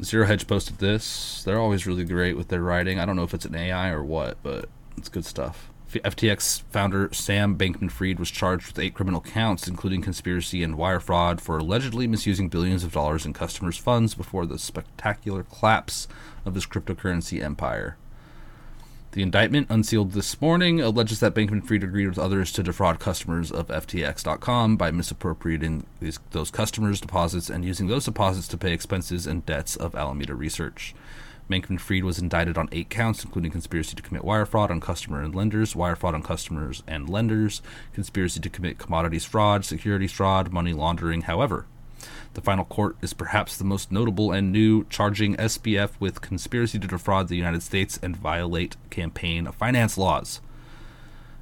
Zero 0.00 0.24
Hedge 0.24 0.46
posted 0.46 0.78
this. 0.78 1.42
They're 1.42 1.58
always 1.58 1.84
really 1.84 2.04
great 2.04 2.36
with 2.36 2.46
their 2.46 2.62
writing. 2.62 3.00
I 3.00 3.04
don't 3.04 3.16
know 3.16 3.24
if 3.24 3.34
it's 3.34 3.44
an 3.44 3.56
AI 3.56 3.90
or 3.90 4.04
what, 4.04 4.36
but 4.44 4.68
it's 4.96 5.08
good 5.08 5.24
stuff. 5.24 5.67
FTX 5.88 6.62
founder 6.70 7.08
Sam 7.12 7.56
Bankman 7.56 7.90
Fried 7.90 8.18
was 8.18 8.30
charged 8.30 8.66
with 8.66 8.78
eight 8.78 8.94
criminal 8.94 9.22
counts, 9.22 9.66
including 9.66 10.02
conspiracy 10.02 10.62
and 10.62 10.76
wire 10.76 11.00
fraud, 11.00 11.40
for 11.40 11.56
allegedly 11.58 12.06
misusing 12.06 12.48
billions 12.48 12.84
of 12.84 12.92
dollars 12.92 13.24
in 13.24 13.32
customers' 13.32 13.78
funds 13.78 14.14
before 14.14 14.44
the 14.44 14.58
spectacular 14.58 15.44
collapse 15.44 16.06
of 16.44 16.54
his 16.54 16.66
cryptocurrency 16.66 17.42
empire. 17.42 17.96
The 19.12 19.22
indictment, 19.22 19.68
unsealed 19.70 20.12
this 20.12 20.38
morning, 20.40 20.82
alleges 20.82 21.20
that 21.20 21.34
Bankman 21.34 21.64
Fried 21.66 21.82
agreed 21.82 22.08
with 22.08 22.18
others 22.18 22.52
to 22.52 22.62
defraud 22.62 23.00
customers 23.00 23.50
of 23.50 23.68
FTX.com 23.68 24.76
by 24.76 24.90
misappropriating 24.90 25.86
these, 26.00 26.18
those 26.32 26.50
customers' 26.50 27.00
deposits 27.00 27.48
and 27.48 27.64
using 27.64 27.86
those 27.86 28.04
deposits 28.04 28.46
to 28.48 28.58
pay 28.58 28.74
expenses 28.74 29.26
and 29.26 29.46
debts 29.46 29.76
of 29.76 29.94
Alameda 29.94 30.34
Research. 30.34 30.94
Bankman 31.48 31.80
Fried 31.80 32.04
was 32.04 32.18
indicted 32.18 32.58
on 32.58 32.68
eight 32.72 32.90
counts, 32.90 33.24
including 33.24 33.50
conspiracy 33.50 33.96
to 33.96 34.02
commit 34.02 34.24
wire 34.24 34.44
fraud 34.44 34.70
on 34.70 34.80
customer 34.80 35.22
and 35.22 35.34
lenders, 35.34 35.74
wire 35.74 35.96
fraud 35.96 36.14
on 36.14 36.22
customers 36.22 36.82
and 36.86 37.08
lenders, 37.08 37.62
conspiracy 37.92 38.40
to 38.40 38.50
commit 38.50 38.78
commodities 38.78 39.24
fraud, 39.24 39.64
securities 39.64 40.12
fraud, 40.12 40.52
money 40.52 40.72
laundering. 40.72 41.22
However, 41.22 41.66
the 42.34 42.40
final 42.40 42.64
court 42.64 42.96
is 43.02 43.14
perhaps 43.14 43.56
the 43.56 43.64
most 43.64 43.90
notable 43.90 44.30
and 44.30 44.52
new, 44.52 44.84
charging 44.84 45.36
SBF 45.36 45.90
with 45.98 46.20
conspiracy 46.20 46.78
to 46.78 46.86
defraud 46.86 47.28
the 47.28 47.36
United 47.36 47.62
States 47.62 47.98
and 48.02 48.16
violate 48.16 48.76
campaign 48.90 49.50
finance 49.52 49.96
laws. 49.96 50.40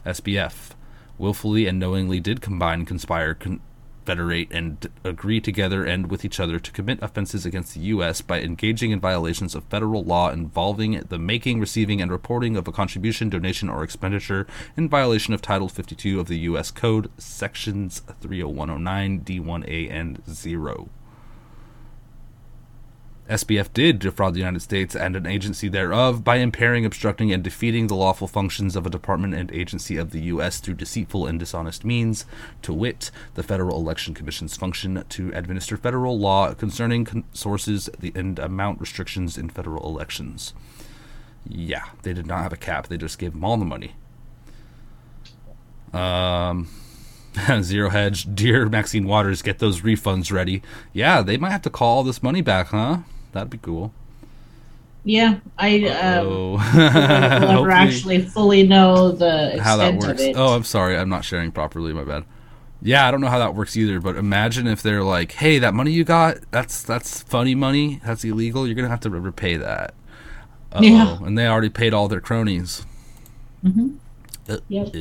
SBF 0.06 0.70
willfully 1.18 1.66
and 1.66 1.78
knowingly 1.78 2.20
did 2.20 2.40
combine, 2.40 2.84
conspire, 2.84 3.34
con- 3.34 3.60
federate 4.06 4.48
and 4.50 4.88
agree 5.04 5.40
together 5.40 5.84
and 5.84 6.10
with 6.10 6.24
each 6.24 6.40
other 6.40 6.58
to 6.58 6.72
commit 6.72 7.02
offenses 7.02 7.44
against 7.44 7.74
the 7.74 7.80
U.S. 7.80 8.20
by 8.22 8.40
engaging 8.40 8.92
in 8.92 9.00
violations 9.00 9.54
of 9.54 9.64
federal 9.64 10.04
law 10.04 10.30
involving 10.30 10.92
the 11.08 11.18
making, 11.18 11.60
receiving, 11.60 12.00
and 12.00 12.10
reporting 12.10 12.56
of 12.56 12.66
a 12.66 12.72
contribution, 12.72 13.28
donation, 13.28 13.68
or 13.68 13.82
expenditure 13.82 14.46
in 14.76 14.88
violation 14.88 15.34
of 15.34 15.42
Title 15.42 15.68
52 15.68 16.18
of 16.20 16.28
the 16.28 16.38
U.S. 16.50 16.70
Code, 16.70 17.10
Sections 17.18 18.02
30109, 18.20 19.20
D1A, 19.20 19.90
and 19.90 20.22
0. 20.28 20.88
SBF 23.28 23.72
did 23.72 23.98
defraud 23.98 24.34
the 24.34 24.38
United 24.38 24.62
States 24.62 24.94
and 24.94 25.16
an 25.16 25.26
agency 25.26 25.68
thereof 25.68 26.22
by 26.22 26.36
impairing, 26.36 26.86
obstructing, 26.86 27.32
and 27.32 27.42
defeating 27.42 27.88
the 27.88 27.96
lawful 27.96 28.28
functions 28.28 28.76
of 28.76 28.86
a 28.86 28.90
department 28.90 29.34
and 29.34 29.50
agency 29.50 29.96
of 29.96 30.10
the 30.10 30.20
U.S. 30.22 30.60
through 30.60 30.74
deceitful 30.74 31.26
and 31.26 31.38
dishonest 31.38 31.84
means, 31.84 32.24
to 32.62 32.72
wit, 32.72 33.10
the 33.34 33.42
Federal 33.42 33.78
Election 33.78 34.14
Commission's 34.14 34.56
function 34.56 35.04
to 35.08 35.32
administer 35.34 35.76
federal 35.76 36.16
law 36.18 36.54
concerning 36.54 37.04
con- 37.04 37.24
sources 37.32 37.90
and 38.14 38.38
amount 38.38 38.80
restrictions 38.80 39.36
in 39.36 39.48
federal 39.50 39.84
elections. 39.88 40.54
Yeah, 41.48 41.86
they 42.02 42.12
did 42.12 42.26
not 42.26 42.42
have 42.42 42.52
a 42.52 42.56
cap, 42.56 42.86
they 42.86 42.96
just 42.96 43.18
gave 43.18 43.32
them 43.32 43.44
all 43.44 43.56
the 43.56 43.64
money. 43.64 43.94
Um. 45.92 46.68
Zero 47.60 47.90
Hedge, 47.90 48.34
dear 48.34 48.66
Maxine 48.66 49.06
Waters, 49.06 49.42
get 49.42 49.58
those 49.58 49.82
refunds 49.82 50.32
ready. 50.32 50.62
Yeah, 50.94 51.20
they 51.20 51.36
might 51.36 51.50
have 51.50 51.60
to 51.62 51.70
call 51.70 51.98
all 51.98 52.02
this 52.02 52.22
money 52.22 52.40
back, 52.40 52.68
huh? 52.68 53.00
That'd 53.36 53.50
be 53.50 53.58
cool. 53.58 53.92
Yeah, 55.04 55.40
I 55.58 55.84
um, 55.88 56.26
will 56.26 56.58
never 56.74 57.70
actually 57.70 58.22
fully 58.22 58.66
know 58.66 59.12
the 59.12 59.48
extent 59.48 59.60
how 59.60 59.76
that 59.76 59.94
works. 59.94 60.06
of 60.06 60.20
it. 60.20 60.36
Oh, 60.38 60.54
I'm 60.54 60.64
sorry, 60.64 60.96
I'm 60.96 61.10
not 61.10 61.22
sharing 61.22 61.52
properly. 61.52 61.92
My 61.92 62.02
bad. 62.02 62.24
Yeah, 62.80 63.06
I 63.06 63.10
don't 63.10 63.20
know 63.20 63.28
how 63.28 63.38
that 63.38 63.54
works 63.54 63.76
either. 63.76 64.00
But 64.00 64.16
imagine 64.16 64.66
if 64.66 64.82
they're 64.82 65.02
like, 65.02 65.32
"Hey, 65.32 65.58
that 65.58 65.74
money 65.74 65.92
you 65.92 66.02
got, 66.02 66.38
that's 66.50 66.82
that's 66.82 67.22
funny 67.24 67.54
money. 67.54 68.00
That's 68.06 68.24
illegal. 68.24 68.66
You're 68.66 68.74
gonna 68.74 68.88
have 68.88 69.00
to 69.00 69.10
repay 69.10 69.58
that." 69.58 69.92
Uh-oh. 70.72 70.80
Yeah, 70.80 71.18
and 71.22 71.36
they 71.36 71.46
already 71.46 71.68
paid 71.68 71.92
all 71.92 72.08
their 72.08 72.22
cronies. 72.22 72.86
Mm-hmm. 73.62 73.96
Uh, 74.48 74.58
yep. 74.68 74.94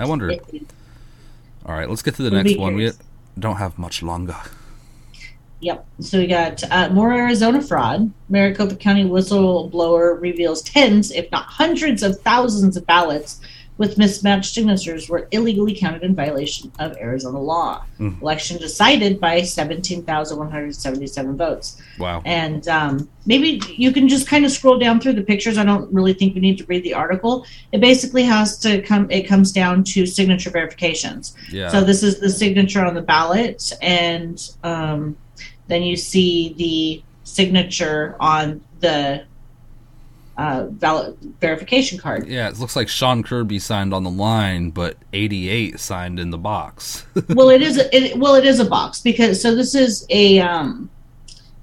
I 0.00 0.04
wonder. 0.04 0.32
All 1.64 1.76
right, 1.76 1.88
let's 1.88 2.02
get 2.02 2.16
to 2.16 2.24
the 2.24 2.30
we'll 2.30 2.42
next 2.42 2.58
one. 2.58 2.74
We 2.74 2.90
don't 3.38 3.58
have 3.58 3.78
much 3.78 4.02
longer. 4.02 4.34
Yep. 5.60 5.86
So 6.00 6.18
we 6.18 6.26
got 6.26 6.62
uh, 6.70 6.88
more 6.90 7.12
Arizona 7.12 7.60
fraud. 7.60 8.12
Maricopa 8.28 8.76
County 8.76 9.04
whistleblower 9.04 10.20
reveals 10.20 10.62
tens, 10.62 11.10
if 11.10 11.30
not 11.32 11.46
hundreds 11.46 12.02
of 12.02 12.20
thousands 12.20 12.76
of 12.76 12.86
ballots 12.86 13.40
with 13.78 13.96
mismatched 13.96 14.52
signatures 14.52 15.08
were 15.08 15.28
illegally 15.30 15.74
counted 15.74 16.02
in 16.02 16.14
violation 16.14 16.70
of 16.80 16.96
Arizona 16.98 17.40
law. 17.40 17.84
Mm. 17.98 18.20
Election 18.20 18.58
decided 18.58 19.20
by 19.20 19.40
17,177 19.40 21.36
votes. 21.36 21.80
Wow. 21.96 22.20
And 22.24 22.66
um, 22.66 23.08
maybe 23.24 23.60
you 23.68 23.92
can 23.92 24.08
just 24.08 24.26
kind 24.26 24.44
of 24.44 24.50
scroll 24.50 24.78
down 24.78 25.00
through 25.00 25.12
the 25.12 25.22
pictures. 25.22 25.58
I 25.58 25.64
don't 25.64 25.90
really 25.92 26.12
think 26.12 26.34
we 26.34 26.40
need 26.40 26.58
to 26.58 26.64
read 26.64 26.82
the 26.82 26.94
article. 26.94 27.46
It 27.70 27.80
basically 27.80 28.24
has 28.24 28.58
to 28.58 28.82
come, 28.82 29.08
it 29.12 29.28
comes 29.28 29.52
down 29.52 29.84
to 29.84 30.04
signature 30.06 30.50
verifications. 30.50 31.36
Yeah. 31.48 31.68
So 31.68 31.82
this 31.82 32.02
is 32.02 32.18
the 32.18 32.30
signature 32.30 32.84
on 32.84 32.94
the 32.94 33.02
ballot, 33.02 33.72
and 33.80 34.44
um, 34.64 35.16
then 35.68 35.82
you 35.82 35.96
see 35.96 36.54
the 36.54 37.02
signature 37.24 38.16
on 38.18 38.60
the 38.80 39.24
uh, 40.38 40.66
valid 40.70 41.16
verification 41.40 41.98
card. 41.98 42.26
Yeah, 42.28 42.48
it 42.48 42.58
looks 42.58 42.76
like 42.76 42.88
Sean 42.88 43.22
Kirby 43.22 43.58
signed 43.58 43.92
on 43.92 44.04
the 44.04 44.10
line, 44.10 44.70
but 44.70 44.96
88 45.12 45.78
signed 45.80 46.20
in 46.20 46.30
the 46.30 46.38
box. 46.38 47.04
well, 47.30 47.50
it 47.50 47.60
is. 47.60 47.76
A, 47.78 47.94
it, 47.94 48.18
well, 48.18 48.36
it 48.36 48.44
is 48.44 48.60
a 48.60 48.64
box 48.64 49.00
because 49.00 49.42
so 49.42 49.54
this 49.54 49.74
is 49.74 50.06
a. 50.10 50.38
Um, 50.40 50.90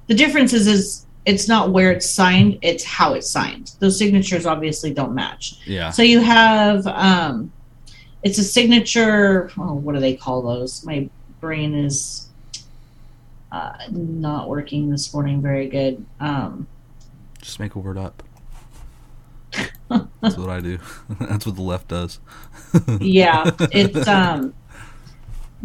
the 0.07 0.13
difference 0.13 0.53
is 0.53 0.67
is 0.67 1.05
it's 1.25 1.47
not 1.47 1.71
where 1.71 1.91
it's 1.91 2.09
signed; 2.09 2.59
it's 2.61 2.83
how 2.83 3.13
it's 3.13 3.29
signed. 3.29 3.71
Those 3.79 3.97
signatures 3.97 4.45
obviously 4.45 4.93
don't 4.93 5.15
match. 5.15 5.61
Yeah. 5.65 5.91
So 5.91 6.03
you 6.03 6.19
have. 6.19 6.85
Um, 6.85 7.51
it's 8.23 8.39
a 8.39 8.43
signature. 8.43 9.51
Oh, 9.57 9.75
what 9.75 9.95
do 9.95 10.01
they 10.01 10.15
call 10.15 10.41
those? 10.41 10.83
My 10.85 11.09
brain 11.39 11.73
is 11.75 12.24
uh, 13.55 13.77
not 13.89 14.49
working 14.49 14.89
this 14.89 15.13
morning 15.13 15.41
very 15.41 15.67
good. 15.69 16.05
Um, 16.19 16.67
Just 17.41 17.59
make 17.59 17.75
a 17.75 17.79
word 17.79 17.97
up. 17.97 18.21
That's 19.89 20.35
what 20.35 20.49
I 20.49 20.59
do. 20.59 20.79
That's 21.19 21.45
what 21.45 21.55
the 21.55 21.61
left 21.61 21.87
does. 21.87 22.19
yeah, 22.99 23.49
it's 23.71 24.07
um 24.09 24.53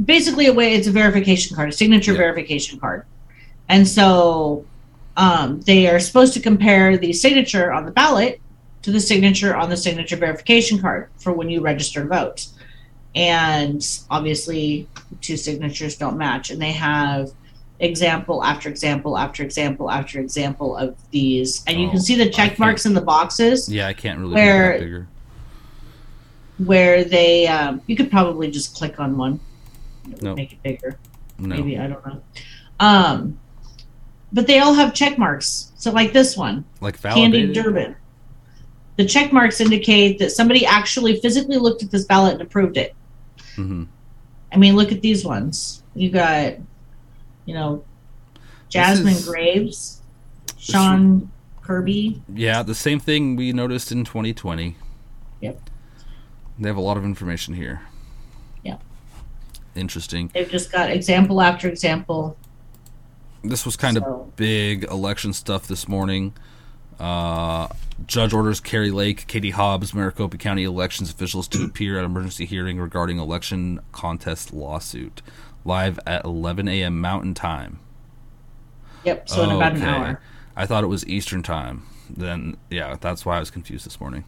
basically 0.04 0.46
a 0.46 0.52
way. 0.52 0.74
It's 0.74 0.86
a 0.86 0.92
verification 0.92 1.56
card, 1.56 1.70
a 1.70 1.72
signature 1.72 2.12
yeah. 2.12 2.18
verification 2.18 2.78
card, 2.78 3.06
and 3.68 3.88
so 3.88 4.64
um, 5.16 5.60
they 5.62 5.88
are 5.88 5.98
supposed 5.98 6.32
to 6.34 6.40
compare 6.40 6.96
the 6.96 7.12
signature 7.12 7.72
on 7.72 7.86
the 7.86 7.90
ballot 7.90 8.40
to 8.82 8.92
the 8.92 9.00
signature 9.00 9.56
on 9.56 9.68
the 9.68 9.76
signature 9.76 10.16
verification 10.16 10.78
card 10.78 11.08
for 11.16 11.32
when 11.32 11.50
you 11.50 11.60
register 11.60 12.02
to 12.02 12.08
vote. 12.08 12.46
And 13.16 13.84
obviously, 14.08 14.86
two 15.20 15.36
signatures 15.36 15.96
don't 15.96 16.16
match, 16.16 16.50
and 16.50 16.62
they 16.62 16.72
have 16.72 17.32
example 17.80 18.44
after 18.44 18.68
example 18.68 19.16
after 19.18 19.42
example 19.42 19.90
after 19.90 20.20
example 20.20 20.76
of 20.76 20.96
these, 21.10 21.64
and 21.66 21.80
you 21.80 21.88
can 21.88 21.98
oh, 21.98 22.02
see 22.02 22.14
the 22.14 22.30
check 22.30 22.58
marks 22.58 22.86
in 22.86 22.94
the 22.94 23.00
boxes. 23.00 23.68
Yeah, 23.68 23.88
I 23.88 23.92
can't 23.92 24.18
really 24.20 24.34
where. 24.34 25.08
Where 26.58 27.04
they, 27.04 27.46
um, 27.46 27.80
you 27.86 27.96
could 27.96 28.10
probably 28.10 28.50
just 28.50 28.76
click 28.76 29.00
on 29.00 29.16
one, 29.16 29.40
nope. 30.20 30.36
make 30.36 30.52
it 30.52 30.62
bigger. 30.62 30.98
No. 31.38 31.56
Maybe 31.56 31.78
I 31.78 31.86
don't 31.86 32.06
know. 32.06 32.22
Um, 32.78 33.38
but 34.30 34.46
they 34.46 34.58
all 34.58 34.74
have 34.74 34.92
check 34.92 35.16
marks. 35.16 35.72
So 35.76 35.90
like 35.90 36.12
this 36.12 36.36
one, 36.36 36.66
like 36.82 36.98
validated? 36.98 37.32
Candy 37.32 37.52
Durbin. 37.54 37.96
The 38.96 39.06
check 39.06 39.32
marks 39.32 39.62
indicate 39.62 40.18
that 40.18 40.32
somebody 40.32 40.66
actually 40.66 41.18
physically 41.20 41.56
looked 41.56 41.82
at 41.82 41.90
this 41.90 42.04
ballot 42.04 42.34
and 42.34 42.42
approved 42.42 42.76
it. 42.76 42.94
Mm-hmm. 43.56 43.84
I 44.52 44.56
mean, 44.58 44.76
look 44.76 44.92
at 44.92 45.00
these 45.00 45.24
ones. 45.24 45.82
You 45.94 46.10
got 46.10 46.54
you 47.50 47.56
know, 47.56 47.84
Jasmine 48.68 49.14
is, 49.14 49.26
Graves, 49.26 50.02
Sean 50.56 51.32
Kirby. 51.62 52.22
Yeah, 52.32 52.62
the 52.62 52.76
same 52.76 53.00
thing 53.00 53.34
we 53.34 53.52
noticed 53.52 53.90
in 53.90 54.04
2020. 54.04 54.76
Yep. 55.40 55.60
They 56.60 56.68
have 56.68 56.76
a 56.76 56.80
lot 56.80 56.96
of 56.96 57.04
information 57.04 57.54
here. 57.54 57.80
Yeah. 58.62 58.76
Interesting. 59.74 60.30
They've 60.32 60.48
just 60.48 60.70
got 60.70 60.90
example 60.92 61.42
after 61.42 61.68
example. 61.68 62.36
This 63.42 63.66
was 63.66 63.74
kind 63.74 63.96
so. 63.96 64.04
of 64.04 64.36
big 64.36 64.84
election 64.84 65.32
stuff 65.32 65.66
this 65.66 65.88
morning. 65.88 66.34
Uh, 67.00 67.66
Judge 68.06 68.32
orders 68.32 68.60
Kari 68.60 68.92
Lake, 68.92 69.26
Katie 69.26 69.50
Hobbs, 69.50 69.92
Maricopa 69.92 70.38
County 70.38 70.62
elections 70.62 71.10
officials 71.10 71.48
to 71.48 71.64
appear 71.64 71.98
at 71.98 72.04
emergency 72.04 72.46
hearing 72.46 72.78
regarding 72.78 73.18
election 73.18 73.80
contest 73.90 74.52
lawsuit. 74.52 75.20
Live 75.64 75.98
at 76.06 76.24
11 76.24 76.68
a.m. 76.68 77.00
Mountain 77.00 77.34
Time. 77.34 77.78
Yep. 79.04 79.28
So 79.28 79.42
in 79.44 79.50
about 79.50 79.74
an 79.74 79.82
hour. 79.82 80.20
I 80.56 80.66
thought 80.66 80.84
it 80.84 80.88
was 80.88 81.06
Eastern 81.06 81.42
Time. 81.42 81.86
Then, 82.08 82.56
yeah, 82.70 82.96
that's 83.00 83.24
why 83.24 83.36
I 83.36 83.40
was 83.40 83.50
confused 83.50 83.86
this 83.86 84.00
morning. 84.00 84.24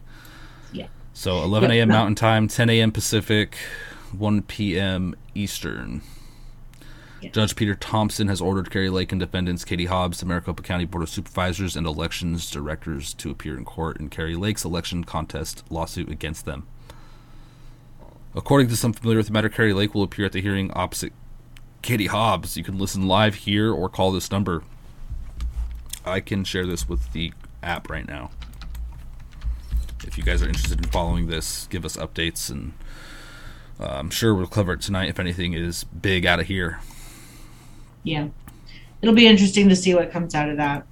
Yeah. 0.73 0.87
So 1.13 1.43
11 1.43 1.71
Yep, 1.71 1.77
a.m. 1.79 1.89
no. 1.89 1.95
Mountain 1.95 2.15
Time, 2.15 2.49
10 2.49 2.71
a.m. 2.71 2.93
Pacific, 2.93 3.57
1 4.17 4.43
p.m. 4.43 5.15
Eastern. 5.35 6.03
Judge 7.33 7.55
Peter 7.55 7.77
Thompson 7.77 8.27
has 8.27 8.41
ordered 8.41 8.69
Kari 8.71 8.91
Lake 8.91 9.13
and 9.13 9.21
defendants 9.21 9.65
Katie 9.65 9.85
Hobbs, 9.87 10.19
the 10.19 10.27
Maricopa 10.27 10.63
County 10.63 10.85
Board 10.85 11.05
of 11.05 11.09
Supervisors, 11.09 11.77
and 11.77 11.87
elections 11.87 12.51
directors 12.51 13.15
to 13.15 13.31
appear 13.31 13.57
in 13.57 13.65
court 13.65 14.01
in 14.01 14.09
Kari 14.09 14.35
Lake's 14.35 14.65
election 14.65 15.05
contest 15.05 15.63
lawsuit 15.71 16.09
against 16.09 16.47
them. 16.47 16.67
According 18.35 18.69
to 18.69 18.77
some 18.77 18.93
familiar 18.93 19.19
with 19.19 19.27
the 19.29 19.33
matter, 19.33 19.49
Kari 19.49 19.73
Lake 19.73 19.95
will 19.95 20.03
appear 20.03 20.27
at 20.27 20.33
the 20.33 20.41
hearing 20.41 20.73
opposite 20.73 21.13
Katie 21.83 22.07
Hobbs. 22.07 22.57
You 22.57 22.65
can 22.65 22.79
listen 22.79 23.09
live 23.09 23.35
here 23.35 23.73
or 23.73 23.89
call 23.89 24.13
this 24.13 24.31
number. 24.31 24.63
I 26.05 26.21
can 26.21 26.45
share 26.45 26.67
this 26.67 26.89
with 26.89 27.13
the 27.13 27.33
app 27.63 27.91
right 27.91 28.07
now. 28.07 28.31
If 30.05 30.17
you 30.17 30.25
guys 30.25 30.43
are 30.43 30.49
interested 30.49 30.85
in 30.85 30.91
following 30.91 31.27
this, 31.27 31.67
give 31.69 31.85
us 31.85 31.97
updates, 31.97 32.51
and 32.51 32.73
uh, 33.79 33.87
I'm 33.87 34.11
sure 34.11 34.35
we'll 34.35 34.47
cover 34.47 34.73
it 34.73 34.81
tonight 34.81 35.09
if 35.09 35.21
anything 35.21 35.53
is 35.53 35.85
big 35.85 36.27
out 36.27 36.41
of 36.41 36.47
here. 36.47 36.81
Yeah. 38.03 38.29
It'll 39.01 39.15
be 39.15 39.27
interesting 39.27 39.69
to 39.69 39.77
see 39.77 39.95
what 39.95 40.11
comes 40.11 40.35
out 40.35 40.49
of 40.49 40.57
that. 40.57 40.87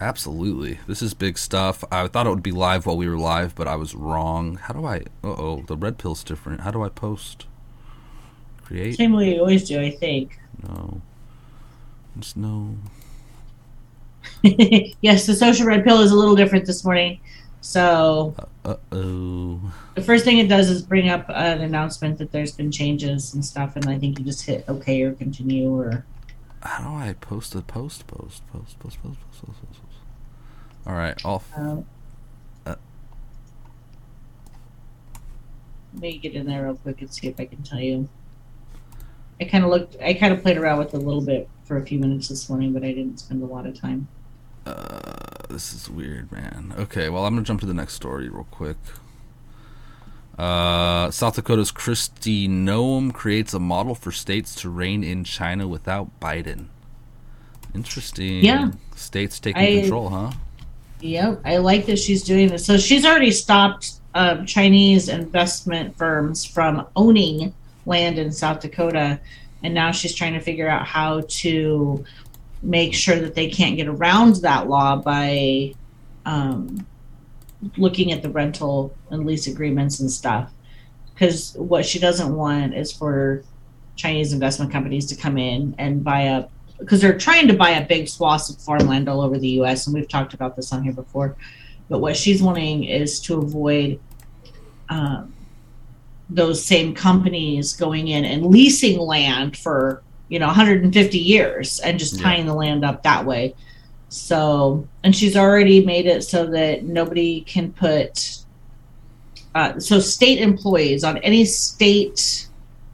Absolutely. 0.00 0.78
This 0.86 1.00
is 1.00 1.14
big 1.14 1.38
stuff. 1.38 1.82
I 1.90 2.06
thought 2.08 2.26
it 2.26 2.30
would 2.30 2.42
be 2.42 2.52
live 2.52 2.84
while 2.84 2.98
we 2.98 3.08
were 3.08 3.16
live, 3.16 3.54
but 3.54 3.66
I 3.66 3.76
was 3.76 3.94
wrong. 3.94 4.56
How 4.56 4.74
do 4.74 4.84
I. 4.84 4.96
Uh 5.24 5.34
oh, 5.36 5.64
the 5.66 5.76
red 5.76 5.96
pill's 5.96 6.22
different. 6.22 6.60
How 6.62 6.70
do 6.70 6.82
I 6.82 6.90
post? 6.90 7.46
Create? 8.66 8.96
Same 8.96 9.12
way 9.12 9.34
you 9.34 9.40
always 9.40 9.66
do, 9.68 9.80
I 9.80 9.90
think. 9.90 10.38
No. 10.62 11.00
Just 12.18 12.36
no. 12.36 12.76
yes, 14.42 15.26
the 15.26 15.34
social 15.34 15.66
red 15.66 15.84
pill 15.84 16.00
is 16.00 16.10
a 16.10 16.16
little 16.16 16.34
different 16.36 16.66
this 16.66 16.84
morning. 16.84 17.20
So 17.60 18.34
Uh 18.64 18.76
oh. 18.92 19.60
the 19.94 20.02
first 20.02 20.24
thing 20.24 20.38
it 20.38 20.48
does 20.48 20.68
is 20.68 20.82
bring 20.82 21.08
up 21.08 21.26
an 21.28 21.60
announcement 21.60 22.18
that 22.18 22.30
there's 22.32 22.52
been 22.52 22.70
changes 22.72 23.34
and 23.34 23.44
stuff, 23.44 23.76
and 23.76 23.88
I 23.88 23.98
think 23.98 24.18
you 24.18 24.24
just 24.24 24.44
hit 24.44 24.64
OK 24.68 25.00
or 25.02 25.12
continue 25.12 25.68
or 25.72 26.04
How 26.62 26.82
do 26.90 26.94
I 26.96 27.12
post 27.14 27.54
a 27.54 27.62
post? 27.62 28.06
Post, 28.06 28.46
post, 28.48 28.78
post, 28.80 29.00
post, 29.02 29.20
post, 29.20 29.40
post, 29.40 29.46
post, 29.46 29.60
post. 29.62 29.98
All 30.86 30.94
right. 30.94 31.20
I'll. 31.24 31.42
um, 31.56 31.84
Uh. 32.66 32.74
let 35.94 36.02
me 36.02 36.18
get 36.18 36.34
in 36.34 36.46
there 36.46 36.64
real 36.64 36.74
quick 36.76 37.00
and 37.00 37.12
see 37.12 37.28
if 37.28 37.38
I 37.40 37.46
can 37.46 37.62
tell 37.62 37.80
you. 37.80 38.08
I 39.40 39.44
kind 39.44 39.64
of 39.64 39.70
looked, 39.70 39.96
I 40.02 40.14
kind 40.14 40.32
of 40.32 40.42
played 40.42 40.56
around 40.56 40.78
with 40.78 40.94
it 40.94 40.96
a 40.96 41.00
little 41.00 41.20
bit 41.20 41.48
for 41.64 41.76
a 41.76 41.84
few 41.84 41.98
minutes 41.98 42.28
this 42.28 42.48
morning, 42.48 42.72
but 42.72 42.82
I 42.82 42.92
didn't 42.92 43.18
spend 43.18 43.42
a 43.42 43.46
lot 43.46 43.66
of 43.66 43.78
time. 43.78 44.08
Uh, 44.64 45.46
this 45.48 45.72
is 45.72 45.88
weird, 45.88 46.32
man. 46.32 46.74
Okay, 46.76 47.08
well, 47.08 47.24
I'm 47.26 47.34
gonna 47.34 47.44
jump 47.44 47.60
to 47.60 47.66
the 47.66 47.74
next 47.74 47.94
story 47.94 48.28
real 48.28 48.46
quick. 48.50 48.76
Uh, 50.38 51.10
South 51.10 51.36
Dakota's 51.36 51.72
Kristi 51.72 52.48
Noem 52.48 53.12
creates 53.12 53.54
a 53.54 53.58
model 53.58 53.94
for 53.94 54.12
states 54.12 54.54
to 54.56 54.68
rein 54.68 55.02
in 55.02 55.24
China 55.24 55.66
without 55.66 56.20
Biden. 56.20 56.66
Interesting. 57.74 58.44
Yeah. 58.44 58.72
States 58.94 59.38
taking 59.38 59.62
I- 59.62 59.80
control, 59.82 60.08
huh? 60.08 60.32
Yep, 61.00 61.42
I 61.44 61.58
like 61.58 61.84
that 61.86 61.98
she's 61.98 62.22
doing 62.22 62.48
this. 62.48 62.64
So 62.64 62.78
she's 62.78 63.04
already 63.04 63.30
stopped 63.30 64.00
um, 64.14 64.46
Chinese 64.46 65.10
investment 65.10 65.96
firms 65.96 66.44
from 66.44 66.86
owning 66.96 67.52
land 67.86 68.18
in 68.18 68.32
South 68.32 68.60
Dakota, 68.60 69.20
and 69.62 69.72
now 69.72 69.90
she's 69.90 70.14
trying 70.14 70.34
to 70.34 70.40
figure 70.40 70.68
out 70.68 70.86
how 70.86 71.22
to 71.28 72.04
make 72.62 72.94
sure 72.94 73.18
that 73.18 73.34
they 73.34 73.48
can't 73.48 73.76
get 73.76 73.88
around 73.88 74.36
that 74.36 74.68
law 74.68 74.96
by 74.96 75.74
um, 76.24 76.86
looking 77.76 78.12
at 78.12 78.22
the 78.22 78.30
rental 78.30 78.94
and 79.10 79.24
lease 79.24 79.46
agreements 79.46 80.00
and 80.00 80.10
stuff. 80.10 80.52
Because 81.14 81.54
what 81.54 81.86
she 81.86 81.98
doesn't 81.98 82.34
want 82.34 82.74
is 82.74 82.92
for 82.92 83.42
Chinese 83.94 84.32
investment 84.32 84.70
companies 84.70 85.06
to 85.06 85.16
come 85.16 85.38
in 85.38 85.74
and 85.78 86.04
buy 86.04 86.28
up 86.28 86.50
because 86.78 87.00
they're 87.00 87.16
trying 87.16 87.48
to 87.48 87.54
buy 87.54 87.72
up 87.74 87.88
big 87.88 88.06
swaths 88.06 88.50
of 88.50 88.60
farmland 88.60 89.08
all 89.08 89.22
over 89.22 89.38
the 89.38 89.48
U.S. 89.48 89.86
and 89.86 89.94
we've 89.94 90.08
talked 90.08 90.34
about 90.34 90.56
this 90.56 90.74
on 90.74 90.82
here 90.82 90.92
before. 90.92 91.34
But 91.88 92.00
what 92.00 92.16
she's 92.16 92.42
wanting 92.42 92.84
is 92.84 93.18
to 93.20 93.38
avoid 93.38 93.98
um, 94.90 95.32
those 96.28 96.64
same 96.64 96.94
companies 96.94 97.72
going 97.74 98.08
in 98.08 98.24
and 98.24 98.46
leasing 98.46 98.98
land 98.98 99.56
for 99.56 100.02
you 100.28 100.38
know 100.38 100.46
150 100.46 101.18
years 101.18 101.78
and 101.80 101.98
just 101.98 102.16
Yeah. 102.16 102.22
tying 102.22 102.46
the 102.46 102.54
land 102.54 102.84
up 102.84 103.02
that 103.04 103.24
way. 103.24 103.54
So, 104.08 104.86
and 105.02 105.14
she's 105.14 105.36
already 105.36 105.84
made 105.84 106.06
it 106.06 106.22
so 106.24 106.46
that 106.46 106.84
nobody 106.84 107.40
can 107.42 107.72
put. 107.72 108.38
Uh, 109.54 109.78
so, 109.80 109.98
state 110.00 110.38
employees 110.38 111.02
on 111.02 111.16
any 111.18 111.44
state 111.44 112.48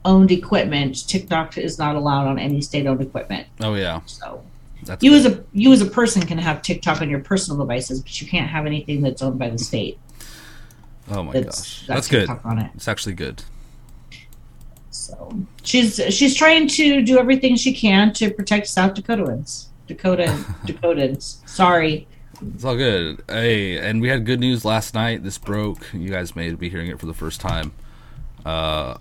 owned 0.05 0.31
equipment, 0.31 1.07
TikTok 1.07 1.57
is 1.57 1.77
not 1.77 1.95
allowed 1.95 2.27
on 2.27 2.39
any 2.39 2.61
state 2.61 2.85
owned 2.87 3.01
equipment. 3.01 3.47
Oh 3.61 3.75
yeah, 3.75 4.01
So, 4.05 4.43
that's 4.83 5.03
you 5.03 5.11
good. 5.11 5.17
as 5.17 5.25
a 5.33 5.43
you 5.53 5.71
as 5.71 5.81
a 5.81 5.85
person 5.85 6.21
can 6.25 6.37
have 6.37 6.61
TikTok 6.61 7.01
on 7.01 7.09
your 7.09 7.19
personal 7.19 7.59
devices, 7.59 8.01
but 8.01 8.19
you 8.21 8.27
can't 8.27 8.49
have 8.49 8.65
anything 8.65 9.01
that's 9.01 9.21
owned 9.21 9.37
by 9.39 9.49
the 9.49 9.57
state. 9.59 9.97
Oh 11.09 11.23
my 11.23 11.41
gosh, 11.41 11.85
that's 11.87 12.07
good. 12.07 12.29
On 12.29 12.59
it. 12.59 12.71
It's 12.75 12.87
actually 12.87 13.15
good. 13.15 13.43
So 14.89 15.45
she's 15.63 15.99
she's 16.09 16.35
trying 16.35 16.67
to 16.69 17.01
do 17.01 17.17
everything 17.17 17.55
she 17.55 17.73
can 17.73 18.13
to 18.13 18.31
protect 18.31 18.67
South 18.67 18.93
Dakotans. 18.93 19.67
Dakota 19.87 20.25
Dakotans. 20.65 21.47
Sorry. 21.47 22.07
It's 22.53 22.63
all 22.65 22.75
good. 22.75 23.23
Hey, 23.27 23.77
and 23.77 24.01
we 24.01 24.09
had 24.09 24.25
good 24.25 24.39
news 24.39 24.65
last 24.65 24.93
night. 24.93 25.23
This 25.23 25.37
broke. 25.37 25.93
You 25.93 26.09
guys 26.09 26.35
may 26.35 26.51
be 26.53 26.69
hearing 26.69 26.89
it 26.89 26.99
for 26.99 27.05
the 27.05 27.13
first 27.13 27.39
time. 27.39 27.71
Uh, 28.45 28.97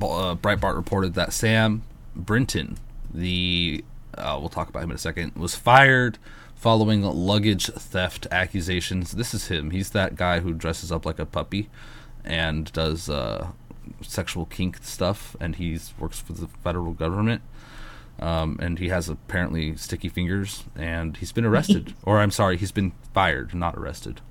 uh, 0.00 0.34
Breitbart 0.36 0.76
reported 0.76 1.14
that 1.14 1.32
Sam 1.32 1.82
Brinton, 2.14 2.78
the 3.12 3.84
uh, 4.16 4.36
we'll 4.40 4.48
talk 4.48 4.68
about 4.68 4.82
him 4.82 4.90
in 4.90 4.96
a 4.96 4.98
second, 4.98 5.34
was 5.34 5.54
fired 5.54 6.18
following 6.64 7.02
luggage 7.02 7.66
theft 7.66 8.26
accusations. 8.30 9.12
This 9.12 9.34
is 9.34 9.48
him. 9.48 9.70
He's 9.70 9.90
that 9.90 10.16
guy 10.16 10.40
who 10.40 10.54
dresses 10.54 10.90
up 10.90 11.04
like 11.04 11.18
a 11.18 11.26
puppy 11.26 11.68
and 12.24 12.72
does 12.72 13.10
uh, 13.10 13.48
sexual 14.00 14.46
kink 14.46 14.78
stuff, 14.80 15.36
and 15.38 15.56
he 15.56 15.78
works 15.98 16.20
for 16.20 16.32
the 16.32 16.46
federal 16.62 16.94
government. 16.94 17.42
Um, 18.18 18.58
and 18.62 18.78
he 18.78 18.88
has 18.88 19.10
apparently 19.10 19.76
sticky 19.76 20.08
fingers, 20.08 20.64
and 20.74 21.18
he's 21.18 21.32
been 21.32 21.44
arrested. 21.44 21.92
or 22.02 22.20
I'm 22.20 22.30
sorry, 22.30 22.56
he's 22.56 22.72
been 22.72 22.92
fired, 23.12 23.54
not 23.54 23.76
arrested. 23.76 24.22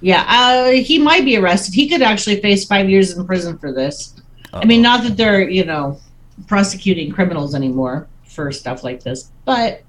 Yeah, 0.00 0.24
uh, 0.26 0.70
he 0.70 0.98
might 0.98 1.26
be 1.26 1.36
arrested. 1.36 1.74
He 1.74 1.86
could 1.86 2.00
actually 2.00 2.40
face 2.40 2.64
five 2.64 2.88
years 2.88 3.14
in 3.14 3.26
prison 3.26 3.58
for 3.58 3.74
this. 3.74 4.14
I 4.54 4.64
mean, 4.64 4.80
not 4.80 5.02
that 5.02 5.18
they're 5.18 5.46
you 5.46 5.66
know 5.66 6.00
prosecuting 6.46 7.12
criminals 7.12 7.54
anymore 7.54 8.08
for 8.24 8.50
stuff 8.52 8.82
like 8.82 9.02
this, 9.02 9.30
but 9.44 9.82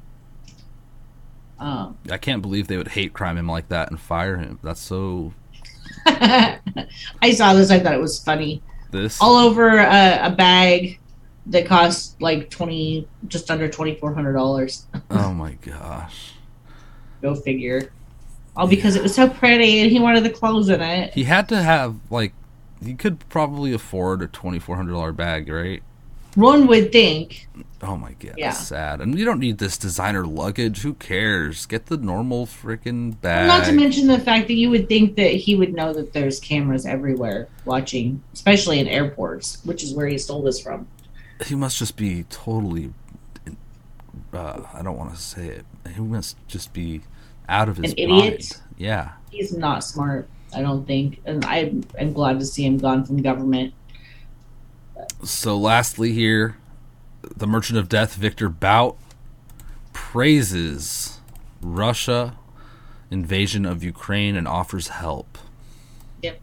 um, 1.59 1.97
I 2.09 2.17
can't 2.17 2.41
believe 2.41 2.67
they 2.67 2.77
would 2.77 2.89
hate 2.89 3.13
crime 3.13 3.37
him 3.37 3.47
like 3.47 3.69
that 3.69 3.89
and 3.89 3.99
fire 3.99 4.37
him. 4.37 4.59
That's 4.63 4.81
so. 4.81 5.33
I 6.05 6.59
saw 7.33 7.53
this. 7.53 7.69
I 7.71 7.79
thought 7.79 7.93
it 7.93 8.01
was 8.01 8.19
funny. 8.19 8.61
This. 8.91 9.21
All 9.21 9.35
over 9.35 9.77
a, 9.77 10.19
a 10.23 10.31
bag 10.31 10.99
that 11.47 11.65
cost 11.65 12.19
like 12.21 12.49
twenty, 12.49 13.07
just 13.27 13.51
under 13.51 13.67
twenty 13.67 13.95
four 13.95 14.13
hundred 14.13 14.33
dollars. 14.33 14.87
oh 15.09 15.33
my 15.33 15.53
gosh. 15.53 16.33
Go 17.21 17.35
figure. 17.35 17.91
All 18.55 18.67
because 18.67 18.95
it 18.95 19.03
was 19.03 19.13
so 19.13 19.29
pretty 19.29 19.79
and 19.79 19.91
he 19.91 19.99
wanted 19.99 20.23
the 20.23 20.29
clothes 20.29 20.69
in 20.69 20.81
it. 20.81 21.13
He 21.13 21.25
had 21.25 21.49
to 21.49 21.61
have 21.61 21.95
like, 22.09 22.33
he 22.83 22.93
could 22.93 23.27
probably 23.29 23.73
afford 23.73 24.21
a 24.21 24.27
twenty 24.27 24.59
four 24.59 24.77
hundred 24.77 24.93
dollar 24.93 25.11
bag, 25.11 25.49
right? 25.49 25.83
One 26.39 26.67
would 26.67 26.91
think. 26.91 27.47
Oh 27.81 27.95
my 27.97 28.13
god, 28.13 28.35
Yeah. 28.37 28.51
sad. 28.51 28.99
And 29.01 29.17
you 29.17 29.25
don't 29.25 29.39
need 29.39 29.57
this 29.57 29.77
designer 29.77 30.25
luggage. 30.27 30.81
Who 30.81 30.93
cares? 30.93 31.65
Get 31.65 31.85
the 31.87 31.97
normal 31.97 32.45
freaking 32.45 33.19
bag. 33.21 33.47
Not 33.47 33.65
to 33.65 33.71
mention 33.71 34.07
the 34.07 34.19
fact 34.19 34.47
that 34.47 34.53
you 34.55 34.69
would 34.69 34.87
think 34.89 35.15
that 35.15 35.31
he 35.31 35.55
would 35.55 35.73
know 35.73 35.93
that 35.93 36.13
there's 36.13 36.39
cameras 36.39 36.85
everywhere 36.85 37.47
watching, 37.65 38.21
especially 38.33 38.79
in 38.79 38.87
airports, 38.87 39.59
which 39.63 39.83
is 39.83 39.93
where 39.93 40.07
he 40.07 40.17
stole 40.17 40.41
this 40.41 40.59
from. 40.61 40.87
he 41.47 41.55
must 41.55 41.77
just 41.77 41.95
be 41.95 42.23
totally. 42.29 42.91
Uh, 44.33 44.61
I 44.73 44.81
don't 44.81 44.97
want 44.97 45.15
to 45.15 45.21
say 45.21 45.47
it. 45.47 45.65
He 45.95 46.01
must 46.01 46.35
just 46.47 46.73
be 46.73 47.01
out 47.47 47.67
of 47.69 47.77
his 47.77 47.93
An 47.93 47.97
idiot? 47.97 48.09
mind. 48.09 48.61
Yeah. 48.77 49.09
He's 49.31 49.55
not 49.55 49.83
smart, 49.83 50.29
I 50.53 50.61
don't 50.61 50.85
think. 50.85 51.19
And 51.25 51.43
I 51.45 51.71
am 51.97 52.13
glad 52.13 52.39
to 52.39 52.45
see 52.45 52.65
him 52.65 52.77
gone 52.77 53.05
from 53.05 53.21
government. 53.21 53.73
So, 55.23 55.57
lastly, 55.57 56.13
here, 56.13 56.57
the 57.21 57.47
Merchant 57.47 57.77
of 57.77 57.89
Death, 57.89 58.15
Victor 58.15 58.49
Bout, 58.49 58.97
praises 59.93 61.19
Russia 61.61 62.35
invasion 63.11 63.65
of 63.65 63.83
Ukraine 63.83 64.35
and 64.35 64.47
offers 64.47 64.89
help. 64.89 65.37
Yep. 66.21 66.39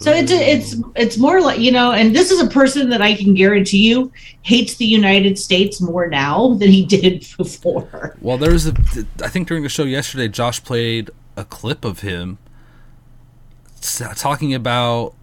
So 0.00 0.12
it's 0.12 0.30
it's 0.30 0.76
it's 0.96 1.18
more 1.18 1.40
like 1.40 1.60
you 1.60 1.72
know, 1.72 1.92
and 1.92 2.14
this 2.14 2.30
is 2.30 2.40
a 2.40 2.48
person 2.48 2.90
that 2.90 3.02
I 3.02 3.14
can 3.14 3.34
guarantee 3.34 3.88
you 3.88 4.12
hates 4.42 4.76
the 4.76 4.86
United 4.86 5.38
States 5.38 5.80
more 5.80 6.08
now 6.08 6.54
than 6.54 6.70
he 6.70 6.84
did 6.84 7.26
before. 7.36 8.16
Well, 8.20 8.38
there 8.38 8.52
was 8.52 8.66
a. 8.66 8.74
I 9.22 9.28
think 9.28 9.48
during 9.48 9.62
the 9.62 9.68
show 9.68 9.84
yesterday, 9.84 10.28
Josh 10.28 10.62
played 10.62 11.10
a 11.36 11.44
clip 11.44 11.84
of 11.84 12.00
him 12.00 12.38
talking 13.80 14.54
about 14.54 15.14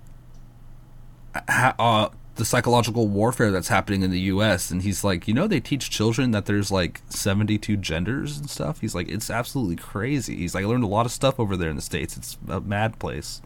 uh, 1.47 2.09
the 2.37 2.45
psychological 2.45 3.07
warfare 3.07 3.51
that's 3.51 3.67
happening 3.67 4.01
in 4.03 4.11
the 4.11 4.19
U.S. 4.21 4.71
And 4.71 4.81
he's 4.83 5.03
like, 5.03 5.27
you 5.27 5.33
know, 5.33 5.47
they 5.47 5.59
teach 5.59 5.89
children 5.89 6.31
that 6.31 6.45
there's 6.45 6.71
like 6.71 7.01
72 7.09 7.77
genders 7.77 8.37
and 8.37 8.49
stuff. 8.49 8.79
He's 8.81 8.95
like, 8.95 9.09
it's 9.09 9.29
absolutely 9.29 9.75
crazy. 9.75 10.35
He's 10.37 10.55
like, 10.55 10.63
I 10.63 10.67
learned 10.67 10.83
a 10.83 10.87
lot 10.87 11.05
of 11.05 11.11
stuff 11.11 11.39
over 11.39 11.57
there 11.57 11.69
in 11.69 11.75
the 11.75 11.81
states. 11.81 12.15
It's 12.15 12.37
a 12.47 12.61
mad 12.61 12.99
place. 12.99 13.41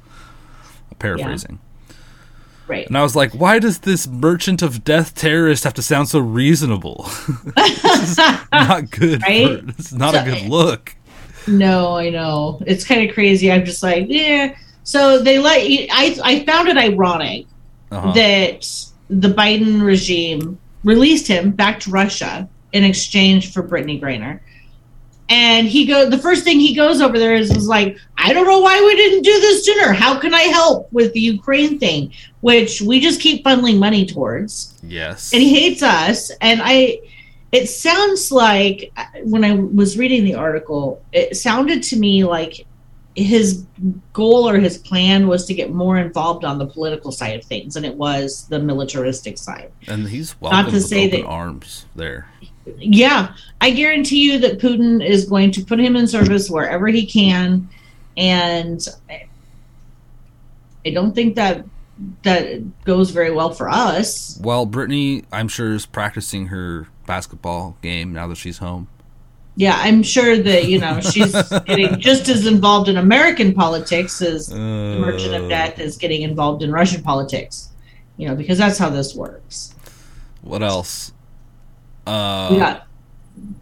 Paraphrasing. 1.00 1.60
Right. 2.68 2.86
And 2.88 2.98
I 2.98 3.04
was 3.04 3.16
like, 3.16 3.32
why 3.34 3.60
does 3.60 3.80
this 3.80 4.08
merchant 4.08 4.62
of 4.62 4.84
death 4.84 5.16
terrorist 5.16 5.64
have 5.64 5.74
to 5.76 5.82
sound 5.82 6.08
so 6.10 6.20
reasonable? 6.20 7.04
this 7.56 7.84
is 7.86 8.18
not 8.52 8.90
good. 8.92 9.22
Right? 9.28 9.60
For, 9.64 9.80
is 9.80 9.94
not 9.94 10.14
So- 10.14 10.22
a 10.22 10.26
good 10.26 10.44
look. 10.50 10.96
No, 11.48 11.96
I 11.98 12.10
know. 12.12 12.62
It's 12.68 12.84
kind 12.86 13.08
of 13.10 13.16
crazy. 13.16 13.52
I'm 13.52 13.66
just 13.66 13.82
like, 13.82 14.06
yeah. 14.10 14.56
So 14.84 15.20
they 15.24 15.40
let 15.40 15.68
you, 15.70 15.88
I 15.92 16.16
I 16.24 16.46
found 16.46 16.68
it 16.70 16.78
ironic 16.78 17.48
Uh-huh. 17.92 18.12
that 18.14 18.68
the 19.10 19.28
Biden 19.28 19.86
regime 19.86 20.58
released 20.84 21.28
him 21.28 21.52
back 21.52 21.80
to 21.82 21.92
Russia 21.92 22.48
in 22.72 22.84
exchange 22.84 23.52
for 23.52 23.62
Brittney 23.62 24.02
Griner. 24.02 24.40
And 25.30 25.68
he 25.68 25.86
go 25.86 26.10
the 26.10 26.18
first 26.18 26.44
thing 26.44 26.60
he 26.60 26.76
goes 26.76 27.02
over 27.02 27.18
there 27.18 27.36
is 27.36 27.54
was 27.54 27.68
like, 27.68 27.98
I 28.18 28.34
don't 28.34 28.48
know 28.48 28.60
why 28.60 28.82
we 28.82 28.96
didn't 28.96 29.24
do 29.24 29.40
this 29.40 29.66
sooner. 29.66 29.94
How 29.94 30.20
can 30.20 30.34
I 30.34 30.42
help 30.42 30.92
with 30.92 31.14
the 31.14 31.22
Ukraine 31.22 31.80
thing? 31.80 32.14
Which 32.42 32.82
we 32.82 33.00
just 33.00 33.22
keep 33.22 33.46
funneling 33.46 33.78
money 33.78 34.06
towards 34.06 34.72
yes. 34.84 35.34
and 35.34 35.42
he 35.42 35.54
hates 35.54 35.84
us 35.84 36.32
and 36.42 36.62
i 36.64 37.00
it 37.52 37.68
sounds 37.68 38.32
like 38.32 38.92
when 39.24 39.44
i 39.44 39.54
was 39.54 39.98
reading 39.98 40.24
the 40.24 40.36
article 40.36 41.02
it 41.12 41.36
sounded 41.36 41.84
to 41.84 41.98
me 41.98 42.24
like 42.24 42.66
his 43.16 43.66
goal 44.14 44.48
or 44.48 44.58
his 44.58 44.78
plan 44.78 45.28
was 45.28 45.46
to 45.46 45.54
get 45.54 45.72
more 45.74 45.98
involved 45.98 46.46
on 46.46 46.58
the 46.58 46.66
political 46.66 47.12
side 47.12 47.38
of 47.38 47.44
things 47.46 47.74
than 47.74 47.84
it 47.84 47.94
was 47.96 48.48
the 48.48 48.58
militaristic 48.60 49.38
side 49.38 49.70
and 49.88 50.08
he's 50.08 50.40
welcome 50.40 50.68
to 50.68 50.72
with 50.78 50.86
say 50.86 51.10
that- 51.10 51.26
arms 51.26 51.86
there. 51.96 52.28
yeah 52.78 53.34
i 53.60 53.70
guarantee 53.70 54.24
you 54.24 54.40
that 54.40 54.60
putin 54.60 55.06
is 55.06 55.26
going 55.26 55.52
to 55.52 55.64
put 55.66 55.78
him 55.80 55.96
in 55.98 56.08
service 56.08 56.50
wherever 56.50 56.88
he 56.88 57.06
can 57.06 57.68
and 58.16 58.88
i 60.86 60.90
don't 60.90 61.14
think 61.14 61.36
that 61.36 61.66
that 62.24 62.84
goes 62.84 63.12
very 63.12 63.30
well 63.32 63.52
for 63.54 63.70
us 63.70 64.40
Well, 64.42 64.66
Brittany, 64.66 65.24
I'm 65.32 65.48
sure, 65.48 65.74
is 65.74 65.86
practicing 65.86 66.48
her 66.48 66.88
basketball 67.06 67.78
game 67.84 68.12
now 68.12 68.26
that 68.28 68.38
she's 68.38 68.58
home. 68.58 68.88
Yeah, 69.58 69.76
I'm 69.78 70.02
sure 70.02 70.38
that 70.38 70.66
you 70.70 70.80
know 70.80 71.00
she's 71.02 71.34
getting 71.66 72.00
just 72.00 72.30
as 72.30 72.46
involved 72.48 72.88
in 72.90 72.98
American 72.98 73.54
politics 73.54 74.22
as 74.22 74.48
the 74.48 74.56
Merchant 74.58 75.34
Uh. 75.34 75.44
of 75.44 75.50
Death 75.50 75.80
is 75.80 75.98
getting 75.98 76.22
involved 76.22 76.64
in 76.64 76.72
Russian 76.72 77.02
politics. 77.04 77.70
You 78.18 78.28
know, 78.28 78.36
because 78.36 78.58
that's 78.58 78.78
how 78.78 78.90
this 78.90 79.16
works. 79.16 79.74
What 80.42 80.62
else? 80.64 81.12
Uh, 82.08 82.50
We 82.52 82.58
got 82.60 82.88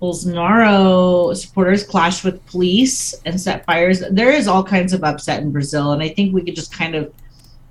Bolsonaro 0.01 1.35
supporters 1.35 1.83
clash 1.83 2.23
with 2.23 2.45
police 2.47 3.13
and 3.25 3.39
set 3.39 3.65
fires. 3.65 4.01
There 4.11 4.31
is 4.31 4.47
all 4.47 4.63
kinds 4.63 4.93
of 4.93 5.03
upset 5.03 5.41
in 5.41 5.51
Brazil, 5.51 5.91
and 5.93 6.01
I 6.01 6.09
think 6.09 6.33
we 6.33 6.41
could 6.43 6.55
just 6.55 6.73
kind 6.73 6.95
of 6.95 7.13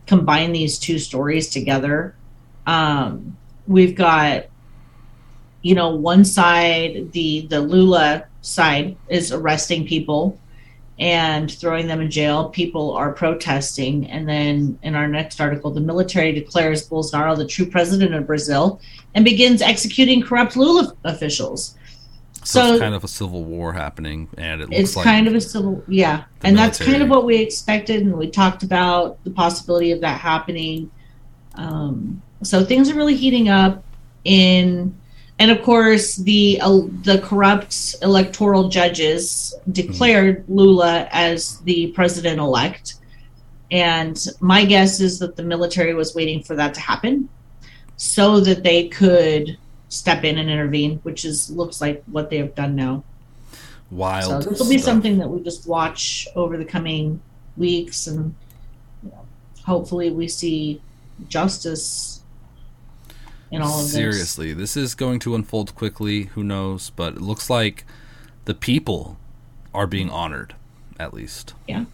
combine 0.07 0.53
these 0.53 0.79
two 0.79 0.99
stories 0.99 1.51
together. 1.51 2.15
Um, 2.67 3.37
we've 3.67 3.95
got, 3.95 4.45
you 5.69 5.75
know, 5.75 5.91
one 5.91 6.25
side, 6.25 7.13
the 7.13 7.47
the 7.51 7.61
Lula 7.61 8.25
side 8.41 8.97
is 9.11 9.33
arresting 9.33 9.87
people 9.87 10.41
and 10.99 11.53
throwing 11.53 11.87
them 11.87 12.01
in 12.01 12.11
jail. 12.11 12.49
People 12.49 12.93
are 12.97 13.13
protesting, 13.13 14.11
and 14.11 14.27
then 14.27 14.79
in 14.83 14.95
our 14.95 15.07
next 15.07 15.43
article, 15.43 15.71
the 15.71 15.83
military 15.83 16.33
declares 16.33 16.89
Bolsonaro 16.89 17.37
the 17.37 17.47
true 17.47 17.67
president 17.67 18.15
of 18.15 18.27
Brazil 18.27 18.81
and 19.15 19.27
begins 19.27 19.61
executing 19.61 20.23
corrupt 20.23 20.57
Lula 20.57 20.97
officials. 21.05 21.77
so, 22.45 22.61
So 22.61 22.73
it's 22.73 22.81
kind 22.81 22.95
of 22.95 23.05
a 23.05 23.09
civil 23.09 23.45
war 23.45 23.75
happening, 23.75 24.31
and 24.39 24.63
it 24.63 24.71
looks 24.71 24.81
it's 24.81 24.97
like 24.97 25.05
kind 25.05 25.29
of 25.29 25.35
a 25.35 25.41
civil, 25.43 25.85
yeah, 25.87 26.25
and 26.45 26.57
that's 26.57 26.79
kind 26.79 27.03
of 27.03 27.11
what 27.11 27.27
we 27.27 27.37
expected, 27.37 28.01
and 28.01 28.17
we 28.17 28.31
talked 28.31 28.63
about 28.63 29.23
the 29.25 29.31
possibility 29.31 29.93
of 29.93 30.01
that 30.01 30.19
happening. 30.19 30.91
Um, 31.57 32.23
so 32.43 32.65
things 32.65 32.89
are 32.89 32.95
really 32.95 33.17
heating 33.17 33.51
up 33.51 33.85
in, 34.25 34.97
and 35.39 35.51
of 35.51 35.63
course 35.63 36.17
the 36.17 36.61
uh, 36.61 36.81
the 37.03 37.21
corrupt 37.23 37.97
electoral 38.03 38.69
judges 38.69 39.55
declared 39.73 40.45
Lula 40.49 41.09
as 41.13 41.59
the 41.61 41.89
president 41.93 42.41
elect, 42.41 42.97
and 43.71 44.27
my 44.41 44.65
guess 44.65 45.01
is 45.01 45.19
that 45.21 45.37
the 45.37 45.43
military 45.43 45.95
was 45.95 46.15
waiting 46.15 46.43
for 46.43 46.57
that 46.57 46.75
to 46.75 46.81
happen, 46.81 47.29
so 47.97 48.41
that 48.41 48.63
they 48.63 48.89
could 48.89 49.57
step 49.89 50.25
in 50.25 50.39
and 50.39 50.51
intervene, 50.51 50.99
which 51.03 51.25
is 51.25 51.51
looks 51.51 51.81
like 51.81 52.03
what 52.07 52.31
they 52.31 52.39
have 52.39 52.55
done 52.55 52.75
now. 52.75 53.05
wild. 53.91 54.45
So 54.45 54.51
this 54.51 54.61
will 54.61 54.69
be 54.69 54.79
something 54.79 55.19
that 55.19 55.29
we 55.29 55.43
just 55.43 55.67
watch 55.69 56.27
over 56.35 56.57
the 56.57 56.65
coming 56.65 57.21
weeks, 57.57 58.07
and 58.09 58.35
you 59.03 59.11
know, 59.11 59.25
hopefully 59.65 60.11
we 60.11 60.27
see 60.29 60.81
justice 61.29 62.18
in 63.51 63.63
all 63.63 63.79
of 63.79 63.85
this. 63.85 63.93
Seriously, 63.93 64.53
this 64.53 64.77
is 64.77 64.95
going 64.95 65.19
to 65.21 65.35
unfold 65.35 65.75
quickly. 65.75 66.25
Who 66.35 66.43
knows? 66.45 66.91
But 66.91 67.15
it 67.15 67.21
looks 67.23 67.49
like 67.51 67.85
the 68.45 68.55
people 68.55 69.19
are 69.75 69.87
being 69.87 70.11
honored, 70.11 70.55
at 70.99 71.13
least. 71.15 71.55
Yeah. 71.67 71.85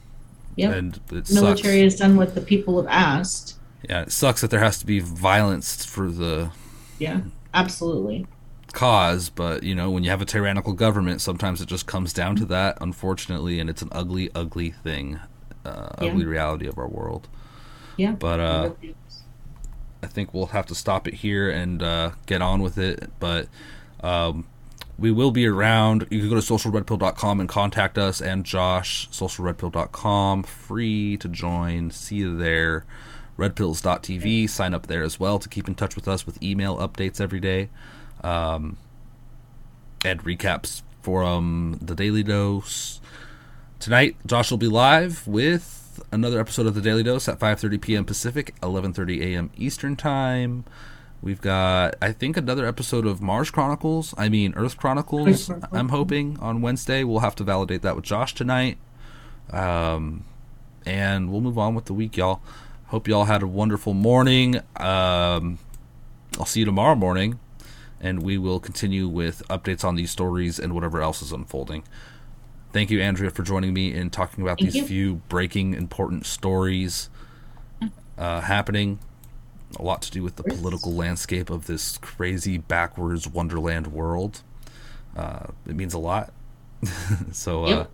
Yeah. 0.56 0.72
And 0.72 1.00
it 1.10 1.24
The 1.26 1.34
military 1.34 1.80
sucks. 1.80 1.94
has 1.94 1.96
done 1.96 2.16
what 2.16 2.34
the 2.34 2.40
people 2.40 2.76
have 2.80 2.90
asked. 2.90 3.56
Yeah, 3.88 4.02
it 4.02 4.12
sucks 4.12 4.40
that 4.40 4.50
there 4.50 4.60
has 4.60 4.78
to 4.78 4.86
be 4.86 5.00
violence 5.00 5.84
for 5.84 6.10
the 6.10 6.50
Yeah, 6.98 7.20
absolutely. 7.52 8.26
cause, 8.72 9.28
but 9.30 9.62
you 9.62 9.74
know, 9.74 9.90
when 9.90 10.04
you 10.04 10.10
have 10.10 10.22
a 10.22 10.24
tyrannical 10.24 10.72
government, 10.72 11.20
sometimes 11.20 11.60
it 11.60 11.66
just 11.66 11.86
comes 11.86 12.12
down 12.12 12.36
to 12.36 12.44
that, 12.46 12.78
unfortunately, 12.80 13.60
and 13.60 13.68
it's 13.68 13.82
an 13.82 13.88
ugly, 13.92 14.30
ugly 14.34 14.70
thing, 14.70 15.18
uh, 15.64 15.88
Yeah. 16.00 16.08
ugly 16.08 16.24
reality 16.24 16.66
of 16.66 16.78
our 16.78 16.88
world. 16.88 17.28
Yeah. 17.96 18.12
But 18.12 18.40
uh, 18.40 18.70
I 20.04 20.06
think 20.06 20.34
we'll 20.34 20.46
have 20.46 20.66
to 20.66 20.74
stop 20.74 21.08
it 21.08 21.14
here 21.14 21.50
and 21.50 21.82
uh, 21.82 22.10
get 22.26 22.42
on 22.42 22.60
with 22.62 22.78
it. 22.78 23.10
But 23.18 23.48
um, 24.02 24.46
we 24.98 25.10
will 25.10 25.30
be 25.30 25.46
around. 25.46 26.06
You 26.10 26.20
can 26.20 26.28
go 26.28 26.34
to 26.34 26.40
socialredpill.com 26.40 27.40
and 27.40 27.48
contact 27.48 27.98
us 27.98 28.20
and 28.20 28.44
Josh, 28.44 29.08
socialredpill.com, 29.10 30.42
free 30.44 31.16
to 31.16 31.28
join. 31.28 31.90
See 31.90 32.16
you 32.16 32.36
there. 32.36 32.84
Redpills.tv, 33.38 34.48
sign 34.48 34.74
up 34.74 34.86
there 34.86 35.02
as 35.02 35.18
well 35.18 35.40
to 35.40 35.48
keep 35.48 35.66
in 35.66 35.74
touch 35.74 35.96
with 35.96 36.06
us 36.06 36.24
with 36.24 36.40
email 36.40 36.76
updates 36.76 37.20
every 37.20 37.40
day 37.40 37.68
um, 38.22 38.76
and 40.04 40.22
recaps 40.22 40.82
from 41.02 41.78
the 41.82 41.96
Daily 41.96 42.22
Dose. 42.22 43.00
Tonight, 43.80 44.16
Josh 44.24 44.50
will 44.52 44.58
be 44.58 44.68
live 44.68 45.26
with 45.26 45.83
another 46.14 46.38
episode 46.38 46.66
of 46.66 46.74
the 46.74 46.80
Daily 46.80 47.02
Dose 47.02 47.28
at 47.28 47.40
5:30 47.40 47.80
p.m. 47.80 48.04
Pacific, 48.04 48.54
11:30 48.62 49.20
a.m. 49.20 49.50
Eastern 49.56 49.96
Time. 49.96 50.64
We've 51.20 51.40
got, 51.40 51.96
I 52.00 52.12
think, 52.12 52.36
another 52.36 52.66
episode 52.66 53.06
of 53.06 53.20
Mars 53.20 53.50
Chronicles. 53.50 54.14
I 54.16 54.28
mean, 54.28 54.54
Earth 54.54 54.76
Chronicles. 54.76 55.50
I'm 55.72 55.88
hoping 55.88 56.38
on 56.38 56.60
Wednesday. 56.60 57.02
We'll 57.02 57.20
have 57.20 57.34
to 57.36 57.44
validate 57.44 57.82
that 57.82 57.96
with 57.96 58.04
Josh 58.04 58.34
tonight. 58.34 58.78
Um, 59.50 60.24
and 60.86 61.32
we'll 61.32 61.40
move 61.40 61.58
on 61.58 61.74
with 61.74 61.86
the 61.86 61.94
week, 61.94 62.16
y'all. 62.16 62.40
Hope 62.86 63.08
y'all 63.08 63.24
had 63.24 63.42
a 63.42 63.46
wonderful 63.46 63.94
morning. 63.94 64.58
Um, 64.76 65.58
I'll 66.38 66.46
see 66.46 66.60
you 66.60 66.66
tomorrow 66.66 66.94
morning, 66.94 67.40
and 68.00 68.22
we 68.22 68.38
will 68.38 68.60
continue 68.60 69.08
with 69.08 69.42
updates 69.48 69.82
on 69.82 69.96
these 69.96 70.10
stories 70.10 70.60
and 70.60 70.74
whatever 70.74 71.00
else 71.00 71.22
is 71.22 71.32
unfolding. 71.32 71.84
Thank 72.74 72.90
you, 72.90 73.00
Andrea, 73.00 73.30
for 73.30 73.44
joining 73.44 73.72
me 73.72 73.94
in 73.94 74.10
talking 74.10 74.42
about 74.42 74.58
Thank 74.58 74.72
these 74.72 74.82
you. 74.82 74.86
few 74.88 75.14
breaking 75.28 75.74
important 75.74 76.26
stories 76.26 77.08
uh, 78.18 78.40
happening. 78.40 78.98
A 79.78 79.82
lot 79.82 80.02
to 80.02 80.10
do 80.10 80.24
with 80.24 80.34
the 80.34 80.42
political 80.42 80.92
landscape 80.92 81.50
of 81.50 81.68
this 81.68 81.98
crazy 81.98 82.58
backwards 82.58 83.28
wonderland 83.28 83.86
world. 83.86 84.42
Uh, 85.16 85.46
it 85.68 85.76
means 85.76 85.94
a 85.94 85.98
lot. 86.00 86.32
so, 87.32 87.64
uh, 87.64 87.86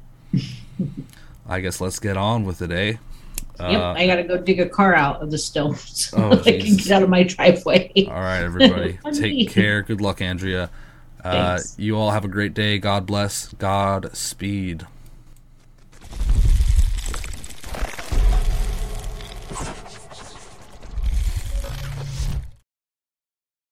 I 1.47 1.61
guess 1.61 1.83
let's 1.83 1.99
get 1.99 2.17
on 2.17 2.47
with 2.47 2.63
it, 2.63 2.71
eh? 2.71 2.95
Yep, 3.61 3.81
Uh, 3.81 3.93
I 3.93 4.07
got 4.07 4.17
to 4.17 4.23
go 4.23 4.39
dig 4.39 4.61
a 4.61 4.69
car 4.69 4.95
out 4.95 5.21
of 5.21 5.31
the 5.31 5.37
stone 5.37 5.75
so 5.77 6.17
Oh, 6.17 6.41
I 6.41 6.59
can 6.59 6.77
get 6.77 6.91
out 6.91 7.03
of 7.03 7.11
my 7.11 7.25
driveway. 7.25 7.93
All 8.09 8.15
right, 8.15 8.41
everybody. 8.43 8.99
Take 9.13 9.51
care. 9.51 9.83
Good 9.83 10.01
luck, 10.01 10.23
Andrea. 10.23 10.71
Uh, 11.25 11.61
you 11.77 11.97
all 11.97 12.11
have 12.11 12.25
a 12.25 12.29
great 12.29 12.55
day. 12.55 12.79
God 12.79 13.07
bless. 13.07 13.49
God 13.55 14.15
speed. 14.17 14.87